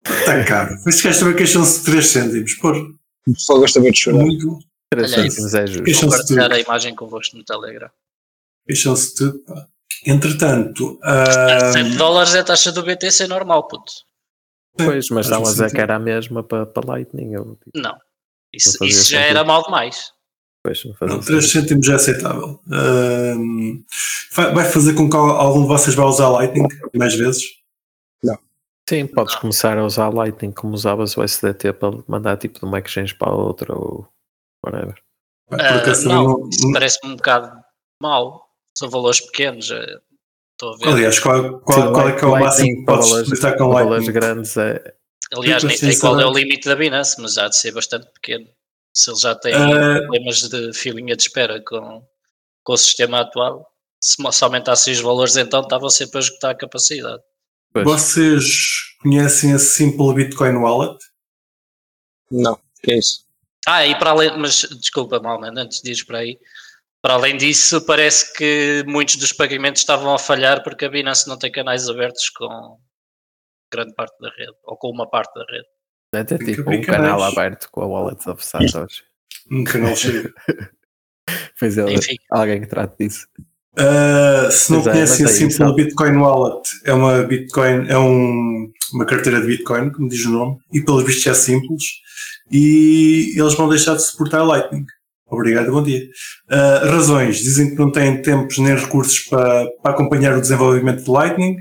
[0.05, 0.75] Está caro.
[0.87, 2.55] Estes gajos também queixam-se de 3 cêntimos.
[2.55, 4.19] Porra, O pessoal gosta bem de chorar.
[4.25, 4.59] muito.
[4.91, 5.83] 3 Olha cêntimos é justo.
[5.85, 7.91] Queixam-se Vou de partilhar a imagem convosco no Telegram.
[8.67, 9.39] Queixam-se de tudo.
[9.45, 9.69] pá.
[10.07, 13.93] Entretanto, Ah, ah, 7 dólares é a taxa do BTC normal, puto.
[14.77, 17.33] Pois, mas estavam a que era a mesma para, para Lightning.
[17.35, 17.97] Eu, Não.
[18.53, 20.13] Isso, Não isso já era mal demais.
[20.65, 22.61] pois, não fazia Não, 3 cêntimos é aceitável.
[24.55, 27.43] Vai fazer com que algum de vocês vá usar Lightning mais vezes?
[28.89, 32.79] Sim, podes começar a usar Lightning como usavas o SDT para mandar tipo de uma
[32.79, 34.09] exchange para a outra ou
[34.65, 34.95] whatever.
[35.47, 37.53] Porque assim não, não- isso parece-me um bocado
[38.03, 38.49] mau.
[38.75, 39.71] São valores pequenos.
[39.71, 39.99] eh,
[40.55, 40.89] Estou a ver.
[40.89, 43.69] Aliás, qual, qual, Sim, qual é que é o máximo que podes valores- para com
[43.69, 44.13] valores Lightning?
[44.13, 44.95] grandes é.
[45.35, 48.49] Aliás, nem sei qual é o limite da Binance, mas há de ser bastante pequeno.
[48.95, 49.99] Se ele já tem Ah.
[49.99, 52.03] problemas de filinha de espera com,
[52.65, 56.55] com o sistema atual, se se aumentassem os valores, então estavam sempre a esgotar a
[56.55, 57.23] capacidade.
[57.73, 58.45] Pois, Vocês
[59.03, 60.99] conhecem a Simple Bitcoin Wallet?
[62.31, 63.25] Não, que é isso?
[63.67, 66.39] Ah, e para além, mas desculpa, Malman, antes de ir para aí,
[67.03, 71.39] para além disso, parece que muitos dos pagamentos estavam a falhar porque a Binance não
[71.39, 72.79] tem canais abertos com
[73.73, 76.39] grande parte da rede, ou com uma parte da rede.
[76.39, 79.03] que tipo um canal aberto com a Wallet of Satoshi.
[79.51, 80.33] Um canal cheio.
[81.61, 82.17] Pois é, Enfim.
[82.31, 83.27] alguém que trate disso.
[83.79, 85.29] Uh, se não é, conhecem a.
[85.29, 90.31] Simple Bitcoin Wallet, é uma Bitcoin, é um- uma carteira de Bitcoin, como diz o
[90.31, 91.83] nome, e pelos vistos é simples,
[92.51, 94.87] e eles vão deixar de suportar Lightning.
[95.27, 96.03] Obrigado, bom dia.
[96.51, 101.11] Uh, razões, dizem que não têm tempos nem recursos para, para acompanhar o desenvolvimento de
[101.11, 101.57] Lightning,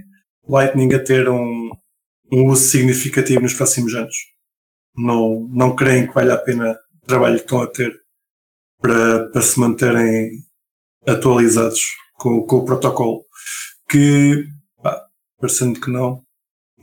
[0.48, 1.70] Lightning a ter um,
[2.32, 4.16] um uso significativo nos próximos anos.
[4.96, 7.94] Não, não creem que valha a pena o trabalho que estão a ter
[8.82, 10.32] para, para se manterem
[11.08, 11.82] atualizados
[12.16, 13.24] com, com o protocolo.
[13.90, 14.46] Que,
[14.82, 15.06] pá,
[15.40, 16.22] parecendo que não,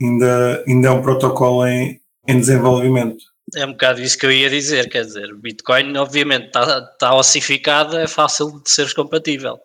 [0.01, 3.23] ainda, ainda é um protocolo em, em desenvolvimento.
[3.55, 7.95] É um bocado isso que eu ia dizer, quer dizer, Bitcoin obviamente está, está ossificado,
[7.97, 9.59] é fácil de ser compatível.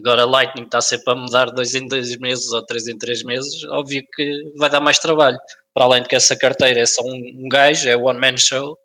[0.00, 3.62] Agora Lightning está sempre a mudar dois em dois meses ou três em três meses,
[3.64, 5.38] óbvio que vai dar mais trabalho.
[5.74, 8.76] Para além de que essa carteira é só um, um gajo, é one man show.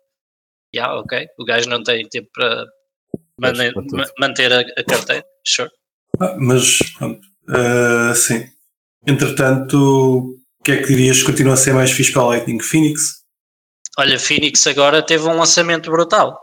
[0.74, 1.26] Yeah, ok.
[1.38, 2.64] O gajo não tem tempo para
[3.40, 3.96] Pois, mane- para tudo.
[3.96, 5.24] ma- manter a, a carteira.
[5.46, 5.70] Sure.
[6.20, 8.46] Ah, mas, pronto, ah, sim.
[9.06, 12.60] Entretanto, o que é que dirias que continua a ser mais fixe para a Lightning?
[12.60, 13.22] Phoenix?
[13.98, 16.38] Olha, Phoenix agora teve um lançamento brutal.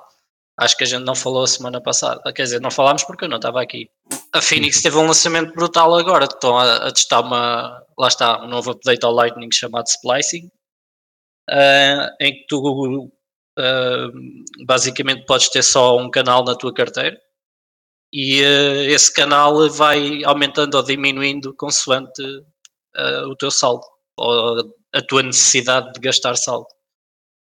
[0.60, 2.22] Acho que a gente não falou a semana passada.
[2.32, 3.90] Quer dizer, não falámos porque eu não estava aqui.
[4.32, 6.26] A Phoenix teve um lançamento brutal agora.
[6.26, 7.84] Estão a, a testar uma.
[7.98, 10.50] Lá está, um novo update ao Lightning chamado Splicing.
[11.50, 13.12] ah, em que tu
[13.58, 14.10] ah,
[14.66, 17.20] basicamente podes ter só um canal na tua carteira
[18.12, 22.22] e ah, esse canal vai aumentando ou diminuindo consoante
[22.96, 23.86] ah, o teu saldo
[24.18, 26.68] ou a tua necessidade de gastar saldo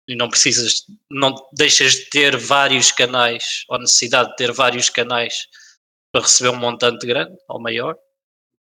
[0.06, 5.46] e não precisas, não deixas de ter vários canais ou necessidade de ter vários canais
[6.10, 7.96] para receber um montante grande ou maior.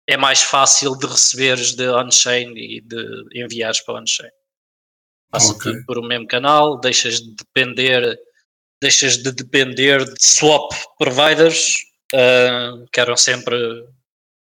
[0.07, 4.31] É mais fácil de receberes de on-chain e de enviares para on-chain.
[5.31, 5.73] Passa Ok.
[5.73, 8.19] tudo por o mesmo canal, deixas de depender,
[8.81, 11.77] deixas de depender de swap providers,
[12.15, 13.57] ah, que eram sempre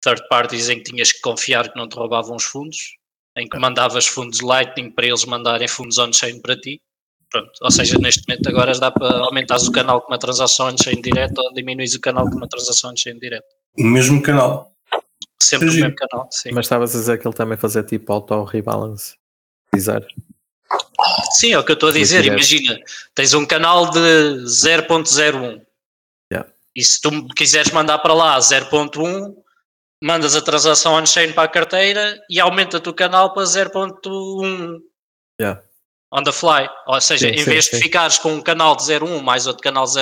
[0.01, 2.97] third parties em que tinhas que confiar que não te roubavam os fundos
[3.37, 6.81] em que mandavas fundos Lightning para eles mandarem fundos on-chain para ti.
[7.29, 7.51] Pronto.
[7.61, 11.39] Ou seja, neste momento agora dá para aumentares o canal com uma transação on-chain direta
[11.41, 13.47] ou diminuis o canal com uma transação on-chain direta.
[13.77, 14.71] O mesmo canal.
[15.41, 15.83] Sempre Entendi.
[15.83, 16.51] mesmo canal, sim.
[16.51, 19.15] Mas estavas a dizer que ele também fazia tipo auto-rebalance.
[19.73, 20.05] Quiser.
[21.31, 22.25] Sim, é o que eu estou a dizer.
[22.25, 22.77] Imagina,
[23.15, 23.99] tens um canal de
[24.45, 25.61] 0.01
[26.31, 26.49] Yeah.
[26.73, 29.35] e se tu quiseres mandar para lá 0.1,
[30.03, 34.79] mandas a transação on-chain para a carteira e aumenta-te o canal para 0.1
[35.39, 35.61] Yeah.
[36.11, 36.69] on the fly.
[36.87, 37.77] Ou seja, Sim, em sim, vez sim.
[37.77, 39.93] de ficares com um canal de 01 mais outro canal 001,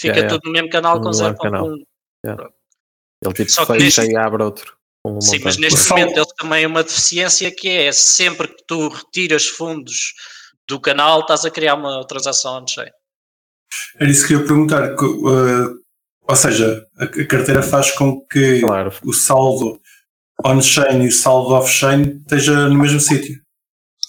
[0.00, 0.28] fica Yeah, yeah.
[0.30, 1.66] tudo no mesmo canal com No canal.
[1.66, 2.48] 0.1.
[3.22, 4.76] Ele tipo Só que fecha neste- e abre outro.
[5.02, 8.48] com um Sim, mas neste Só- momento eles têm também uma deficiência que é sempre
[8.48, 10.14] que tu retiras fundos
[10.68, 12.90] do canal, estás a criar uma transação on-chain.
[14.00, 14.96] Era isso que eu ia perguntar.
[14.96, 15.79] que, uh,
[16.30, 19.80] ou seja, a, carteira faz com que Claro, o saldo
[20.44, 23.34] on-chain e o saldo off-chain esteja no mesmo sítio.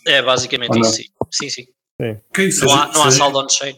[0.07, 0.81] É basicamente não?
[0.81, 1.03] isso, sim.
[1.31, 1.65] Sim, sim.
[2.37, 3.75] Isso, Não seja- há, não há seja- saldo on-chain.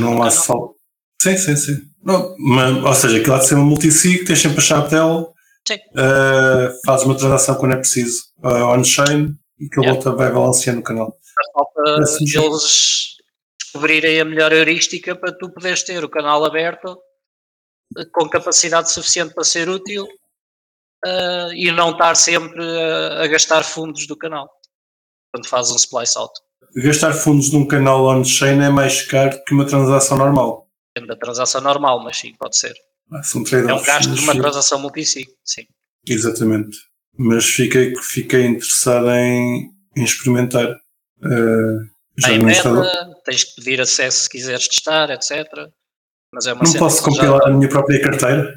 [0.02, 0.30] no há canal.
[0.30, 0.74] saldo.
[1.20, 1.76] Sim, sim, sim.
[2.04, 5.32] Não, mas, ou seja, aquilo há de ser uma multisig, tens sempre a chave dela,
[5.66, 5.74] Sim.
[5.76, 9.92] uh, fazes uma transação quando é preciso uh, on-chain e que Yeah.
[10.02, 11.16] volta vai balanceando o canal.
[11.54, 11.80] Falta
[12.20, 13.16] eles
[13.60, 16.98] descobrirem a melhor heurística para tu poderes ter o canal aberto
[18.12, 20.06] com capacidade suficiente para ser útil
[21.04, 24.48] eh, e não estar sempre a, a gastar fundos do canal
[25.32, 26.32] quando fazes um splice out.
[26.76, 30.68] Gastar fundos num canal on-chain é mais caro que uma transação normal.
[30.94, 32.74] Depende da transação normal, mas sim, pode ser.
[33.10, 35.64] Ah, São É um gasto de uma transação multisig, sim.
[36.06, 36.78] Exatamente.
[37.16, 40.70] Mas fiquei, fiquei interessado em, em experimentar.
[41.18, 45.46] Uh, já Tem beta, tens que pedir acesso se quiseres testar, etc.
[46.32, 48.54] Mas é uma Não posso que já- compilar a minha própria carteira,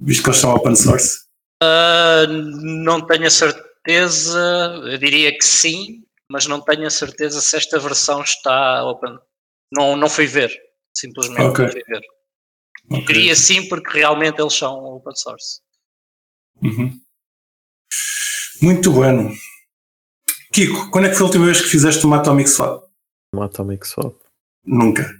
[0.00, 1.26] visto que eles são open source.
[1.62, 4.38] Ah, não tenho a certeza,
[4.84, 9.18] eu diria que sim, mas não tenho a certeza se esta versão está open.
[9.72, 10.52] Não, não fui ver,
[10.96, 11.64] simplesmente Ok.
[11.64, 12.00] não fui ver.
[12.90, 13.06] Ok.
[13.06, 15.60] Diria sim porque realmente eles são open source.
[16.62, 16.98] Uhum.
[18.62, 19.32] Muito bueno.
[20.52, 22.84] Kiko, quando é que foi a última vez que fizeste uma Atomic Swap?
[23.34, 24.14] um Atomic Swap.
[24.64, 25.14] Nunca.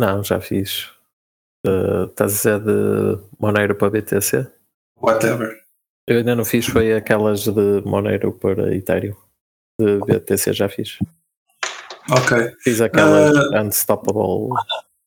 [0.00, 0.88] Não, já fiz.
[1.66, 4.46] Uh, estás a dizer de Monero para BTC?
[4.96, 5.54] Whatever.
[6.06, 9.16] Eu ainda não fiz, foi aquelas de Monero para Ethereum.
[9.78, 10.98] De BTC já fiz.
[12.10, 12.56] Ok.
[12.60, 14.50] Fiz aquelas uh, Unstoppable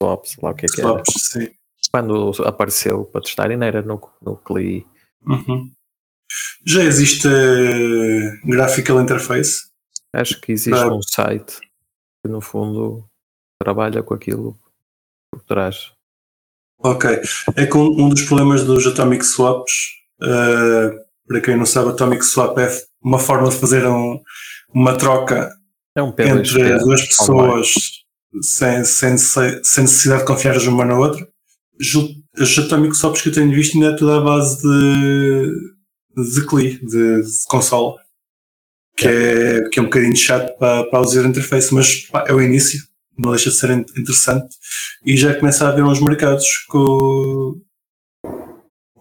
[0.01, 0.89] Swaps, lá o que é que era.
[0.89, 1.49] Swaps, sim.
[1.91, 4.85] Quando apareceu para testar, ainda era no, no CLI.
[5.25, 5.71] Uhum.
[6.65, 9.69] Já existe uh, Graphical Interface?
[10.13, 11.59] Acho que existe um site
[12.23, 13.07] que no fundo
[13.59, 14.57] trabalha com aquilo
[15.31, 15.93] por trás.
[16.83, 17.21] Ok.
[17.55, 19.71] É que um, um dos problemas dos Atomic Swaps,
[20.21, 20.91] uh,
[21.25, 22.69] para quem não sabe, Atomic Swap é
[23.01, 24.19] uma forma de fazer um,
[24.73, 25.49] uma troca
[25.95, 27.73] é um entre duas pessoas
[28.41, 31.25] sem, sem, sem necessidade de confiar uma na outra.
[32.37, 36.79] As Atomic Swaps que eu tenho visto ainda é tudo à base de, de CLI,
[36.79, 37.95] de, de console.
[38.95, 42.39] Que é, que é um bocadinho chato para, para user interface, mas pá, é o
[42.39, 42.79] início
[43.17, 44.55] não deixa de ser interessante
[45.05, 47.59] e já começa a haver uns mercados com,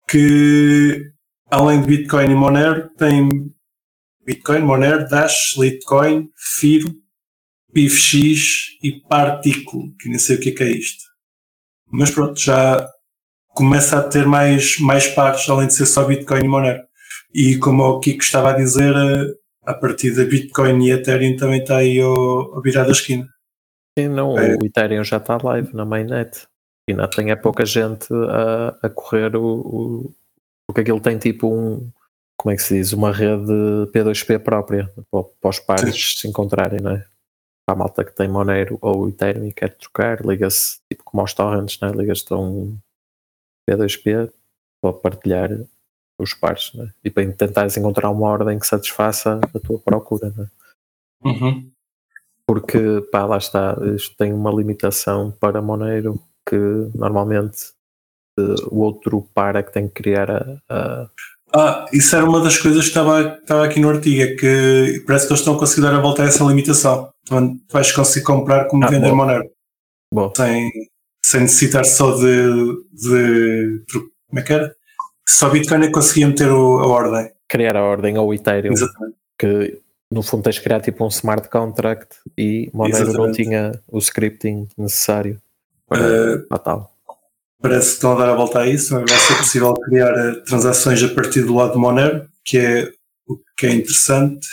[0.08, 1.12] que,
[1.50, 3.28] além de Bitcoin e Monero, tem
[4.26, 6.92] Bitcoin, Monero, Dash, Litecoin, Firo,
[7.72, 11.11] PIFX e Particle, que nem sei o que é, que é isto.
[11.92, 12.88] Mas pronto, já
[13.48, 16.82] começa a ter mais, mais pares, além de ser só Bitcoin e Monero.
[17.34, 19.34] E como o Kiko estava a dizer, eh,
[19.64, 23.28] a partir da Bitcoin e Ethereum também está aí ao, ao virar da esquina.
[23.98, 24.56] Sim, não, é.
[24.56, 26.46] o Ethereum já está live na mainnet.
[26.88, 30.14] E ainda tem é pouca gente a, a correr o, o.
[30.66, 31.90] Porque aquilo tem tipo um.
[32.36, 32.92] Como é que se diz?
[32.92, 33.52] Uma rede
[33.92, 36.20] P2P própria para os pares Sim.
[36.20, 37.06] se encontrarem, não é?
[37.66, 41.34] Para a malta que tem Monero ou Ethereum e quer trocar, liga-se tipo como aos
[41.34, 41.90] torrents, né?
[41.92, 42.78] ligas-te a um
[43.68, 44.32] P2P
[44.80, 45.50] para partilhar
[46.18, 46.92] os pares né?
[47.04, 50.30] e para tentares encontrar uma ordem que satisfaça a tua procura.
[50.30, 50.50] Né?
[51.24, 51.70] Uhum.
[52.46, 52.78] Porque
[53.10, 56.56] pá, lá está, isto tem uma limitação para Monero que
[56.94, 57.72] normalmente
[58.38, 61.10] uh, o outro par é que tem que criar a, a
[61.54, 65.26] ah, isso era uma das coisas que estava, estava aqui no artigo, é que parece
[65.26, 67.10] que eles estão a conseguir dar a volta a essa limitação.
[67.22, 69.16] Então, tu vais conseguir comprar como ah, vender bom.
[69.16, 69.44] Monero.
[70.12, 70.32] Bom.
[70.36, 70.70] Sem,
[71.24, 73.84] sem necessitar só de, de.
[74.28, 74.74] Como é que era?
[75.28, 77.30] Só Bitcoin é que conseguia meter o, a ordem.
[77.48, 78.72] Criar a ordem ou Ethereum.
[78.72, 79.16] Exatamente.
[79.38, 79.80] Que
[80.10, 83.18] no fundo tens de criar tipo um smart contract e Monero Exatamente.
[83.18, 85.40] não tinha o scripting necessário
[85.88, 86.91] para, uh, para tal
[87.62, 91.02] parece que estão a dar a volta a isso, vai ser possível criar eh, transações
[91.02, 92.92] a partir do lado de Monero, que é
[93.26, 94.46] o que é interessante.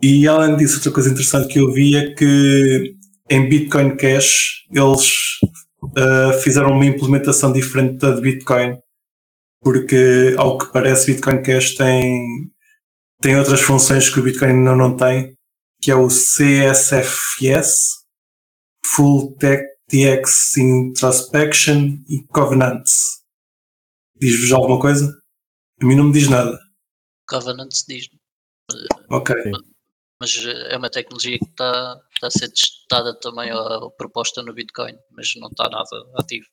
[0.00, 2.94] E além disso, outra coisa interessante que eu vi é que
[3.28, 5.38] em Bitcoin Cash eles
[5.82, 8.78] uh, fizeram uma implementação diferente da de Bitcoin,
[9.60, 12.50] porque ao que parece Bitcoin Cash tem,
[13.20, 15.36] tem outras funções que o Bitcoin não, não tem,
[15.82, 17.98] que é o CSFS,
[18.86, 23.22] Full Tech TX Introspection e Covenants.
[24.20, 25.18] Diz-vos alguma coisa?
[25.80, 26.58] A mim não me diz nada.
[27.26, 28.18] Covenants diz-me.
[29.10, 29.34] Ok.
[30.20, 34.94] Mas é uma tecnologia que está, está a ser testada também ou proposta no Bitcoin,
[35.12, 36.46] mas não está nada ativo.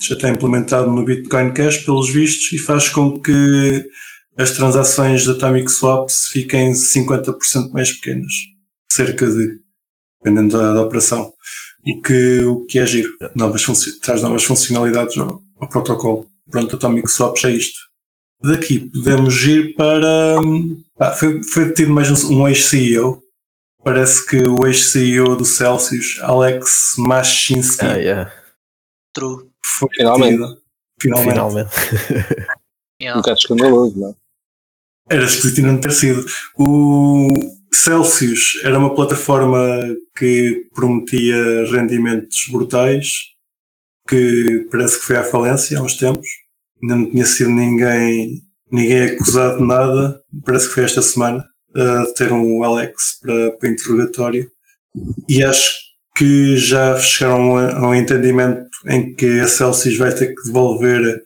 [0.00, 3.88] Já está implementado no Bitcoin Cash, pelos vistos, e faz com que
[4.36, 8.32] as transações de Atomic Swaps fiquem 50% mais pequenas.
[8.92, 9.60] Cerca de,
[10.20, 11.32] dependendo da, da operação
[11.86, 13.12] o que, o que é giro.
[13.34, 13.64] Novas
[14.02, 16.26] traz novas funcionalidades ao, ao protocolo.
[16.50, 17.78] Pronto, Atomic Swaps é isto.
[18.42, 20.36] Daqui podemos ir para.
[20.98, 23.22] Ah, foi, foi tido mais um, um ex-CEO.
[23.82, 27.84] Parece que o ex-CEO do Celsius, Alex Mashinsky.
[27.84, 28.32] Ah, yeah.
[29.12, 29.48] True.
[29.64, 30.60] Foi Finalmente.
[31.00, 31.30] Finalmente.
[31.30, 31.70] Finalmente.
[33.02, 33.18] yeah.
[33.18, 34.14] Um bocado escandaloso, não é?
[35.10, 36.24] Era esquisito não ter sido.
[36.56, 37.28] O,
[37.72, 39.60] Celsius era uma plataforma
[40.16, 43.08] que prometia rendimentos brutais,
[44.08, 46.26] que parece que foi à falência há uns tempos.
[46.82, 50.20] Ainda não tinha sido ninguém, ninguém acusado de nada.
[50.44, 51.44] Parece que foi esta semana
[51.74, 54.50] a ter um Alex para, para interrogatório.
[55.28, 55.70] E acho
[56.16, 61.22] que já chegaram a, um entendimento em que a Celsius vai ter que devolver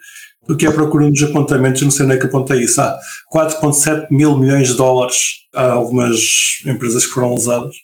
[0.47, 2.81] do que é procura nos apontamentos, não sei onde é que apontei isso.
[2.81, 2.99] Ah,
[3.33, 6.21] 4,7 mil milhões de dólares a algumas
[6.67, 7.75] empresas que foram usadas.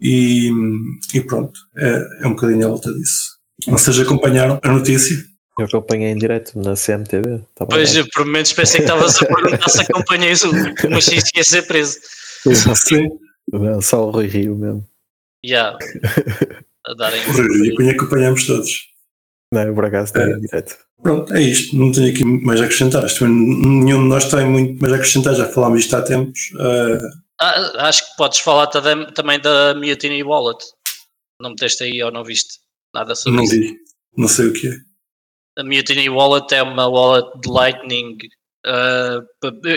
[0.00, 0.50] E,
[1.14, 3.36] e pronto, é, é um bocadinho a volta disso.
[3.66, 5.16] Vocês acompanharam a notícia?
[5.58, 7.40] Eu acompanhei em direto na CMTV.
[7.54, 11.44] Tá pois, eu por menos pensei que estavas a perguntar se acompanhei o mas ia
[11.44, 11.98] ser preso.
[12.74, 13.08] Sim.
[13.80, 14.86] Só o Rui Rio mesmo.
[15.42, 15.78] Já.
[15.78, 15.78] Yeah.
[16.86, 17.20] A darem.
[17.26, 18.95] O Rui Rio acompanhamos todos.
[19.64, 20.38] Não, é acaso tem É.
[20.38, 20.76] direto.
[21.02, 21.76] Pronto, é isto.
[21.76, 23.04] Não tenho aqui mais a acrescentar.
[23.20, 25.34] Nenhum de nós tem muito mais a acrescentar.
[25.34, 26.50] Já falámos isto há tempos.
[26.54, 29.06] Uh, Ah, acho que podes falar também,
[29.38, 30.58] da Mutiny Wallet.
[31.40, 32.54] Não meteste aí ou não viste
[32.94, 33.54] nada sobre não isso?
[33.60, 33.76] vi.
[34.16, 34.76] Não sei o que é.
[35.58, 38.16] A Mutiny Wallet é uma wallet de Lightning.
[38.64, 39.20] ah,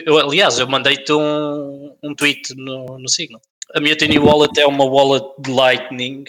[0.05, 3.41] eu, aliás, eu mandei-te um, um tweet no, no Signal.
[3.75, 6.23] A Mutiny Wallet é uma wallet de Lightning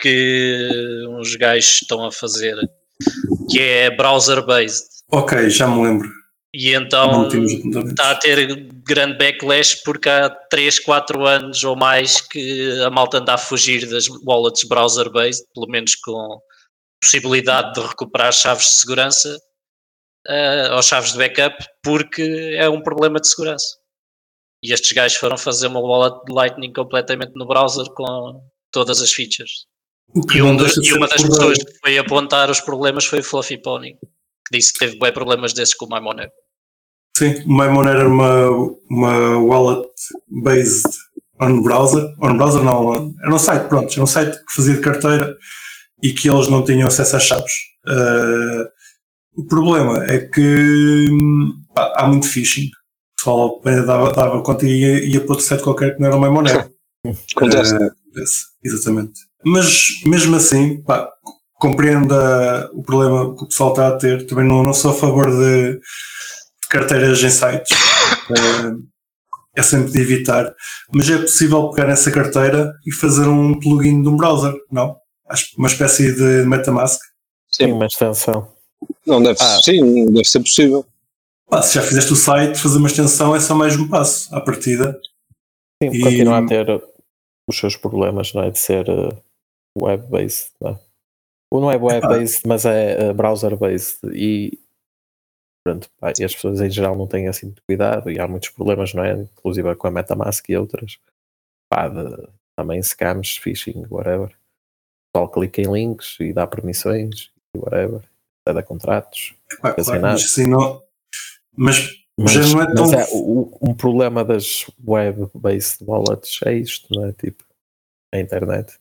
[0.00, 0.68] que
[1.08, 2.56] uns gajos estão a fazer,
[3.50, 4.86] que é browser-based.
[5.10, 6.08] Ok, já me lembro.
[6.54, 12.80] E então está a ter grande backlash porque há 3, 4 anos ou mais que
[12.80, 16.40] a malta anda a fugir das wallets browser-based, pelo menos com
[17.00, 19.38] possibilidade de recuperar chaves de segurança
[20.26, 23.76] eh, ou chaves de backup, porque é um problema de segurança.
[24.62, 28.42] E estes gajos foram fazer uma wallet de Lightning completamente no browser com
[28.72, 29.66] todas as features.
[30.34, 33.60] E, um dos- e uma das pessoas que foi apontar os problemas foi o Fluffy
[33.60, 33.92] Pony,
[34.46, 36.30] que disse que teve bem problemas desses com o Maimonet.
[37.16, 38.48] Sim, o Maimon era uma,
[38.90, 39.88] uma wallet
[40.28, 40.88] based
[41.40, 42.04] on browser.
[42.22, 45.36] On browser não, era um site, pronto, era um site que fazia de carteira
[46.02, 47.52] e que eles não tinham acesso às chaves.
[47.86, 48.64] Ah,
[49.36, 51.08] o problema é que
[51.74, 52.66] pá, há muito phishing.
[52.66, 56.16] O pessoal dava, dava conta e ia, ia para outro site qualquer que não era
[56.16, 56.70] o Maimonet.
[57.36, 57.74] Acontece.
[57.74, 59.12] Acontece, exatamente.
[59.44, 61.08] Mas mesmo assim, pá,
[61.54, 64.26] compreendo a- o problema que o pessoal está a ter.
[64.26, 67.76] Também não, não sou a favor de, de carteiras em sites.
[68.30, 68.72] Eh,
[69.56, 70.54] é sempre de evitar.
[70.92, 74.96] Mas é possível pegar nessa carteira e fazer um plugin de um browser, não?
[75.28, 77.00] Acho que uma espécie de MetaMask.
[77.50, 78.48] Sim, Sim, uma extensão.
[79.06, 79.58] não deve, Ah.
[79.64, 80.84] sim, deve ser possível.
[81.50, 84.40] Pá, se já fizeste o site, fazer uma extensão é só mais um passo à
[84.40, 84.96] partida.
[85.82, 86.66] Sim, E- continua a ter
[87.48, 88.50] os seus problemas, não é?
[88.50, 89.22] De ser eh,
[89.80, 90.80] web-based, não é?
[91.50, 94.00] Ou não é web-based, mas é eh, browser-based.
[94.14, 94.58] E,
[95.64, 98.50] pronto, pá, e as pessoas em geral não têm assim muito cuidado e há muitos
[98.50, 99.12] problemas, não é?
[99.14, 100.98] Inclusive com a MetaMask e outras.
[101.70, 104.28] Pá, de- também scams, phishing, whatever.
[104.28, 108.02] O pessoal clica em links e dá permissões e whatever.
[108.46, 109.34] A contratos.
[109.60, 110.82] Pá, claro, mas assim não.
[111.52, 116.92] Mas Mas, não é mas tão- é, o- um problema das web-based wallets é isto,
[116.92, 117.12] não é?
[117.12, 117.44] Tipo,
[118.12, 118.76] a internet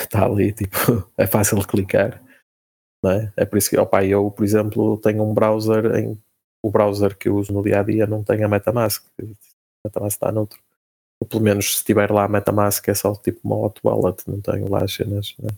[0.00, 0.70] está ali, tipo,
[1.18, 2.22] é fácil de clicar,
[3.02, 3.32] não é?
[3.36, 6.18] É por isso que, opa, eu, por exemplo, tenho um browser em.
[6.62, 9.04] O browser que eu uso no dia a dia não tem a Metamask.
[9.20, 9.24] A
[9.86, 10.60] Metamask está noutro.
[11.22, 14.40] Ou pelo menos se tiver lá a Metamask é só tipo uma hot wallet, não
[14.40, 15.50] tenho lá as cenas, né?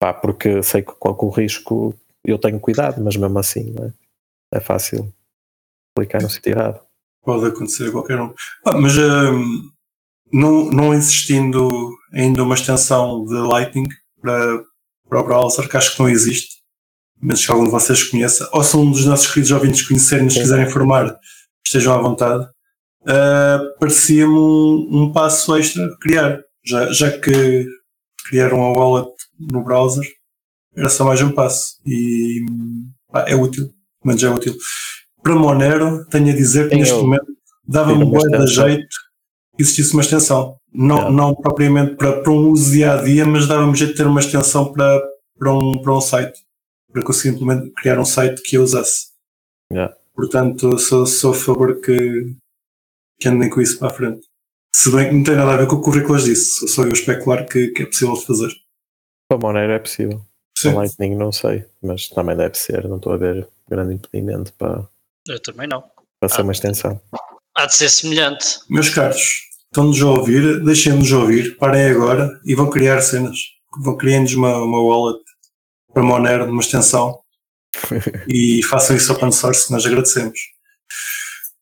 [0.00, 1.94] Pá, porque sei que com o risco
[2.24, 3.92] eu tenho cuidado, mas mesmo assim, não é?
[4.54, 5.12] É fácil
[5.96, 6.80] clicar no sítio errado.
[7.22, 8.34] Pode acontecer a qualquer um.
[8.64, 9.70] Ah, mas hum,
[10.32, 11.68] não, não existindo
[12.12, 13.88] ainda uma extensão de Lightning
[14.20, 14.62] para,
[15.08, 16.56] para o browser, que acho que não existe,
[17.20, 20.34] menos que algum de vocês conheça, ou se um dos nossos queridos ouvintes conhecerem, nos
[20.34, 21.16] quiserem informar,
[21.64, 22.46] estejam à vontade,
[23.06, 27.66] ah, parecia-me um, um passo extra criar, já, já que
[28.26, 30.04] criaram a wallet no browser,
[30.76, 31.76] era só mais um passo.
[31.86, 32.44] E
[33.10, 34.56] pá, é útil, pelo menos é útil.
[35.24, 37.26] Para Monero, tenho a dizer que Sim, neste momento
[37.66, 38.46] dava-me de extensão.
[38.46, 38.88] jeito
[39.56, 40.56] que existisse uma extensão.
[40.72, 41.16] Não, Yeah.
[41.16, 44.20] não propriamente para, para um uso dia a dia, mas dava-me jeito de ter uma
[44.20, 45.02] extensão para,
[45.38, 46.38] para, um, para um site.
[46.92, 47.38] Para conseguir
[47.76, 49.08] criar um site que eu usasse.
[49.72, 49.96] Yeah.
[50.14, 52.36] Portanto, sou, sou a favor que,
[53.18, 54.26] que andem com isso para a frente.
[54.76, 56.92] Se bem que não tem nada a ver com o currículo disse, sou só eu
[56.92, 58.52] especular que, que é possível de fazer.
[59.28, 60.20] Para Monero é possível.
[60.58, 60.70] Sim.
[60.70, 62.86] Para Lightning não sei, mas também deve ser.
[62.88, 64.86] Não estou a ver grande impedimento para,
[65.26, 65.82] Eu também não.
[66.28, 66.42] ser Ah.
[66.42, 67.00] uma extensão.
[67.56, 68.58] Há de ser semelhante.
[68.68, 69.20] Meus caros,
[69.66, 73.38] estão-nos a ouvir, deixem-nos ouvir, parem agora e vão criar cenas.
[73.80, 75.22] Vão criando-nos uma, uma wallet
[75.92, 77.20] para Monero, uma extensão,
[78.28, 80.38] e façam isso open source, nós agradecemos.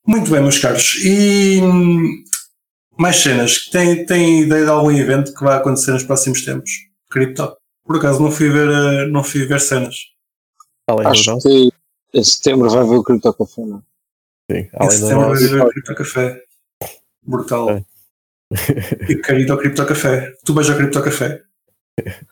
[0.05, 0.95] Muito bem, meus caros.
[1.03, 2.23] E hum,
[2.97, 3.65] mais cenas.
[3.69, 6.71] Tem, tem ideia de algum evento que vai acontecer nos próximos tempos?
[7.09, 7.55] Cripto.
[7.85, 9.95] Por acaso não fui ver, eh, não fui ver cenas.
[10.87, 11.72] Além do Acho que
[12.13, 13.81] em setembro vai haver o Crypto Café, não?
[14.49, 14.53] é?
[14.53, 16.41] sim, Em além do setembro vai nosso, haver Cripto Café.
[17.25, 17.69] Brutal.
[17.71, 17.83] É.
[19.09, 20.33] E quero ir ao Cripto Café.
[20.45, 21.41] Tu vais ao Cripto Café?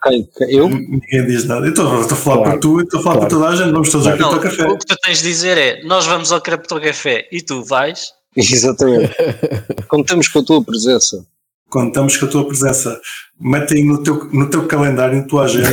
[0.02, 0.68] Quem- quem- eu?
[0.68, 1.66] Ninguém diz nada.
[1.66, 2.50] Eu estou estou a falar Claro.
[2.52, 3.28] por tu, estou a falar Claro.
[3.30, 3.72] por toda a gente.
[3.72, 4.66] Vamos todos ao Cripto Café.
[4.68, 8.12] o que tu tens de dizer é: nós vamos ao Cripto Café e tu vais.
[8.36, 9.14] Exatamente.
[9.88, 11.26] Contamos com a tua presença.
[11.68, 13.00] Contamos com a tua presença.
[13.40, 15.68] Mete aí no teu, no teu calendário, na tua agenda,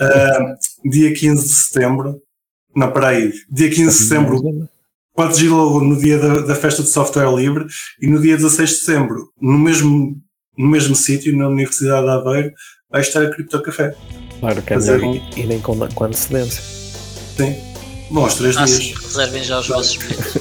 [0.00, 2.22] ah, dia 15 de setembro.
[2.76, 3.32] Não, peraí.
[3.50, 4.68] Dia 15 de setembro
[5.14, 7.64] podes ir logo no dia da, da festa de software livre
[8.02, 10.14] e no dia 16 de setembro, no mesmo,
[10.58, 12.52] no mesmo sítio, na Universidade de Aveiro,
[12.90, 13.94] vai estar a Cripto Café.
[14.40, 16.62] Claro que é Fazer melhor um- e, e nem com, com antecedência.
[17.36, 17.56] Sim.
[18.10, 18.76] Bom, aos três Ah, dias.
[18.78, 20.36] sim, reservem já os vossos bilhetes.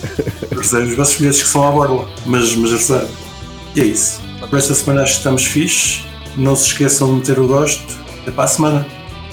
[0.51, 3.09] Reservem os vossos bilhetes que são à borla, mas, mas reservem.
[3.75, 4.21] E é isso.
[4.49, 6.03] Por esta semana acho que estamos fixe.
[6.37, 7.81] Não se esqueçam de meter o gosto.
[8.21, 8.85] Até para a semana.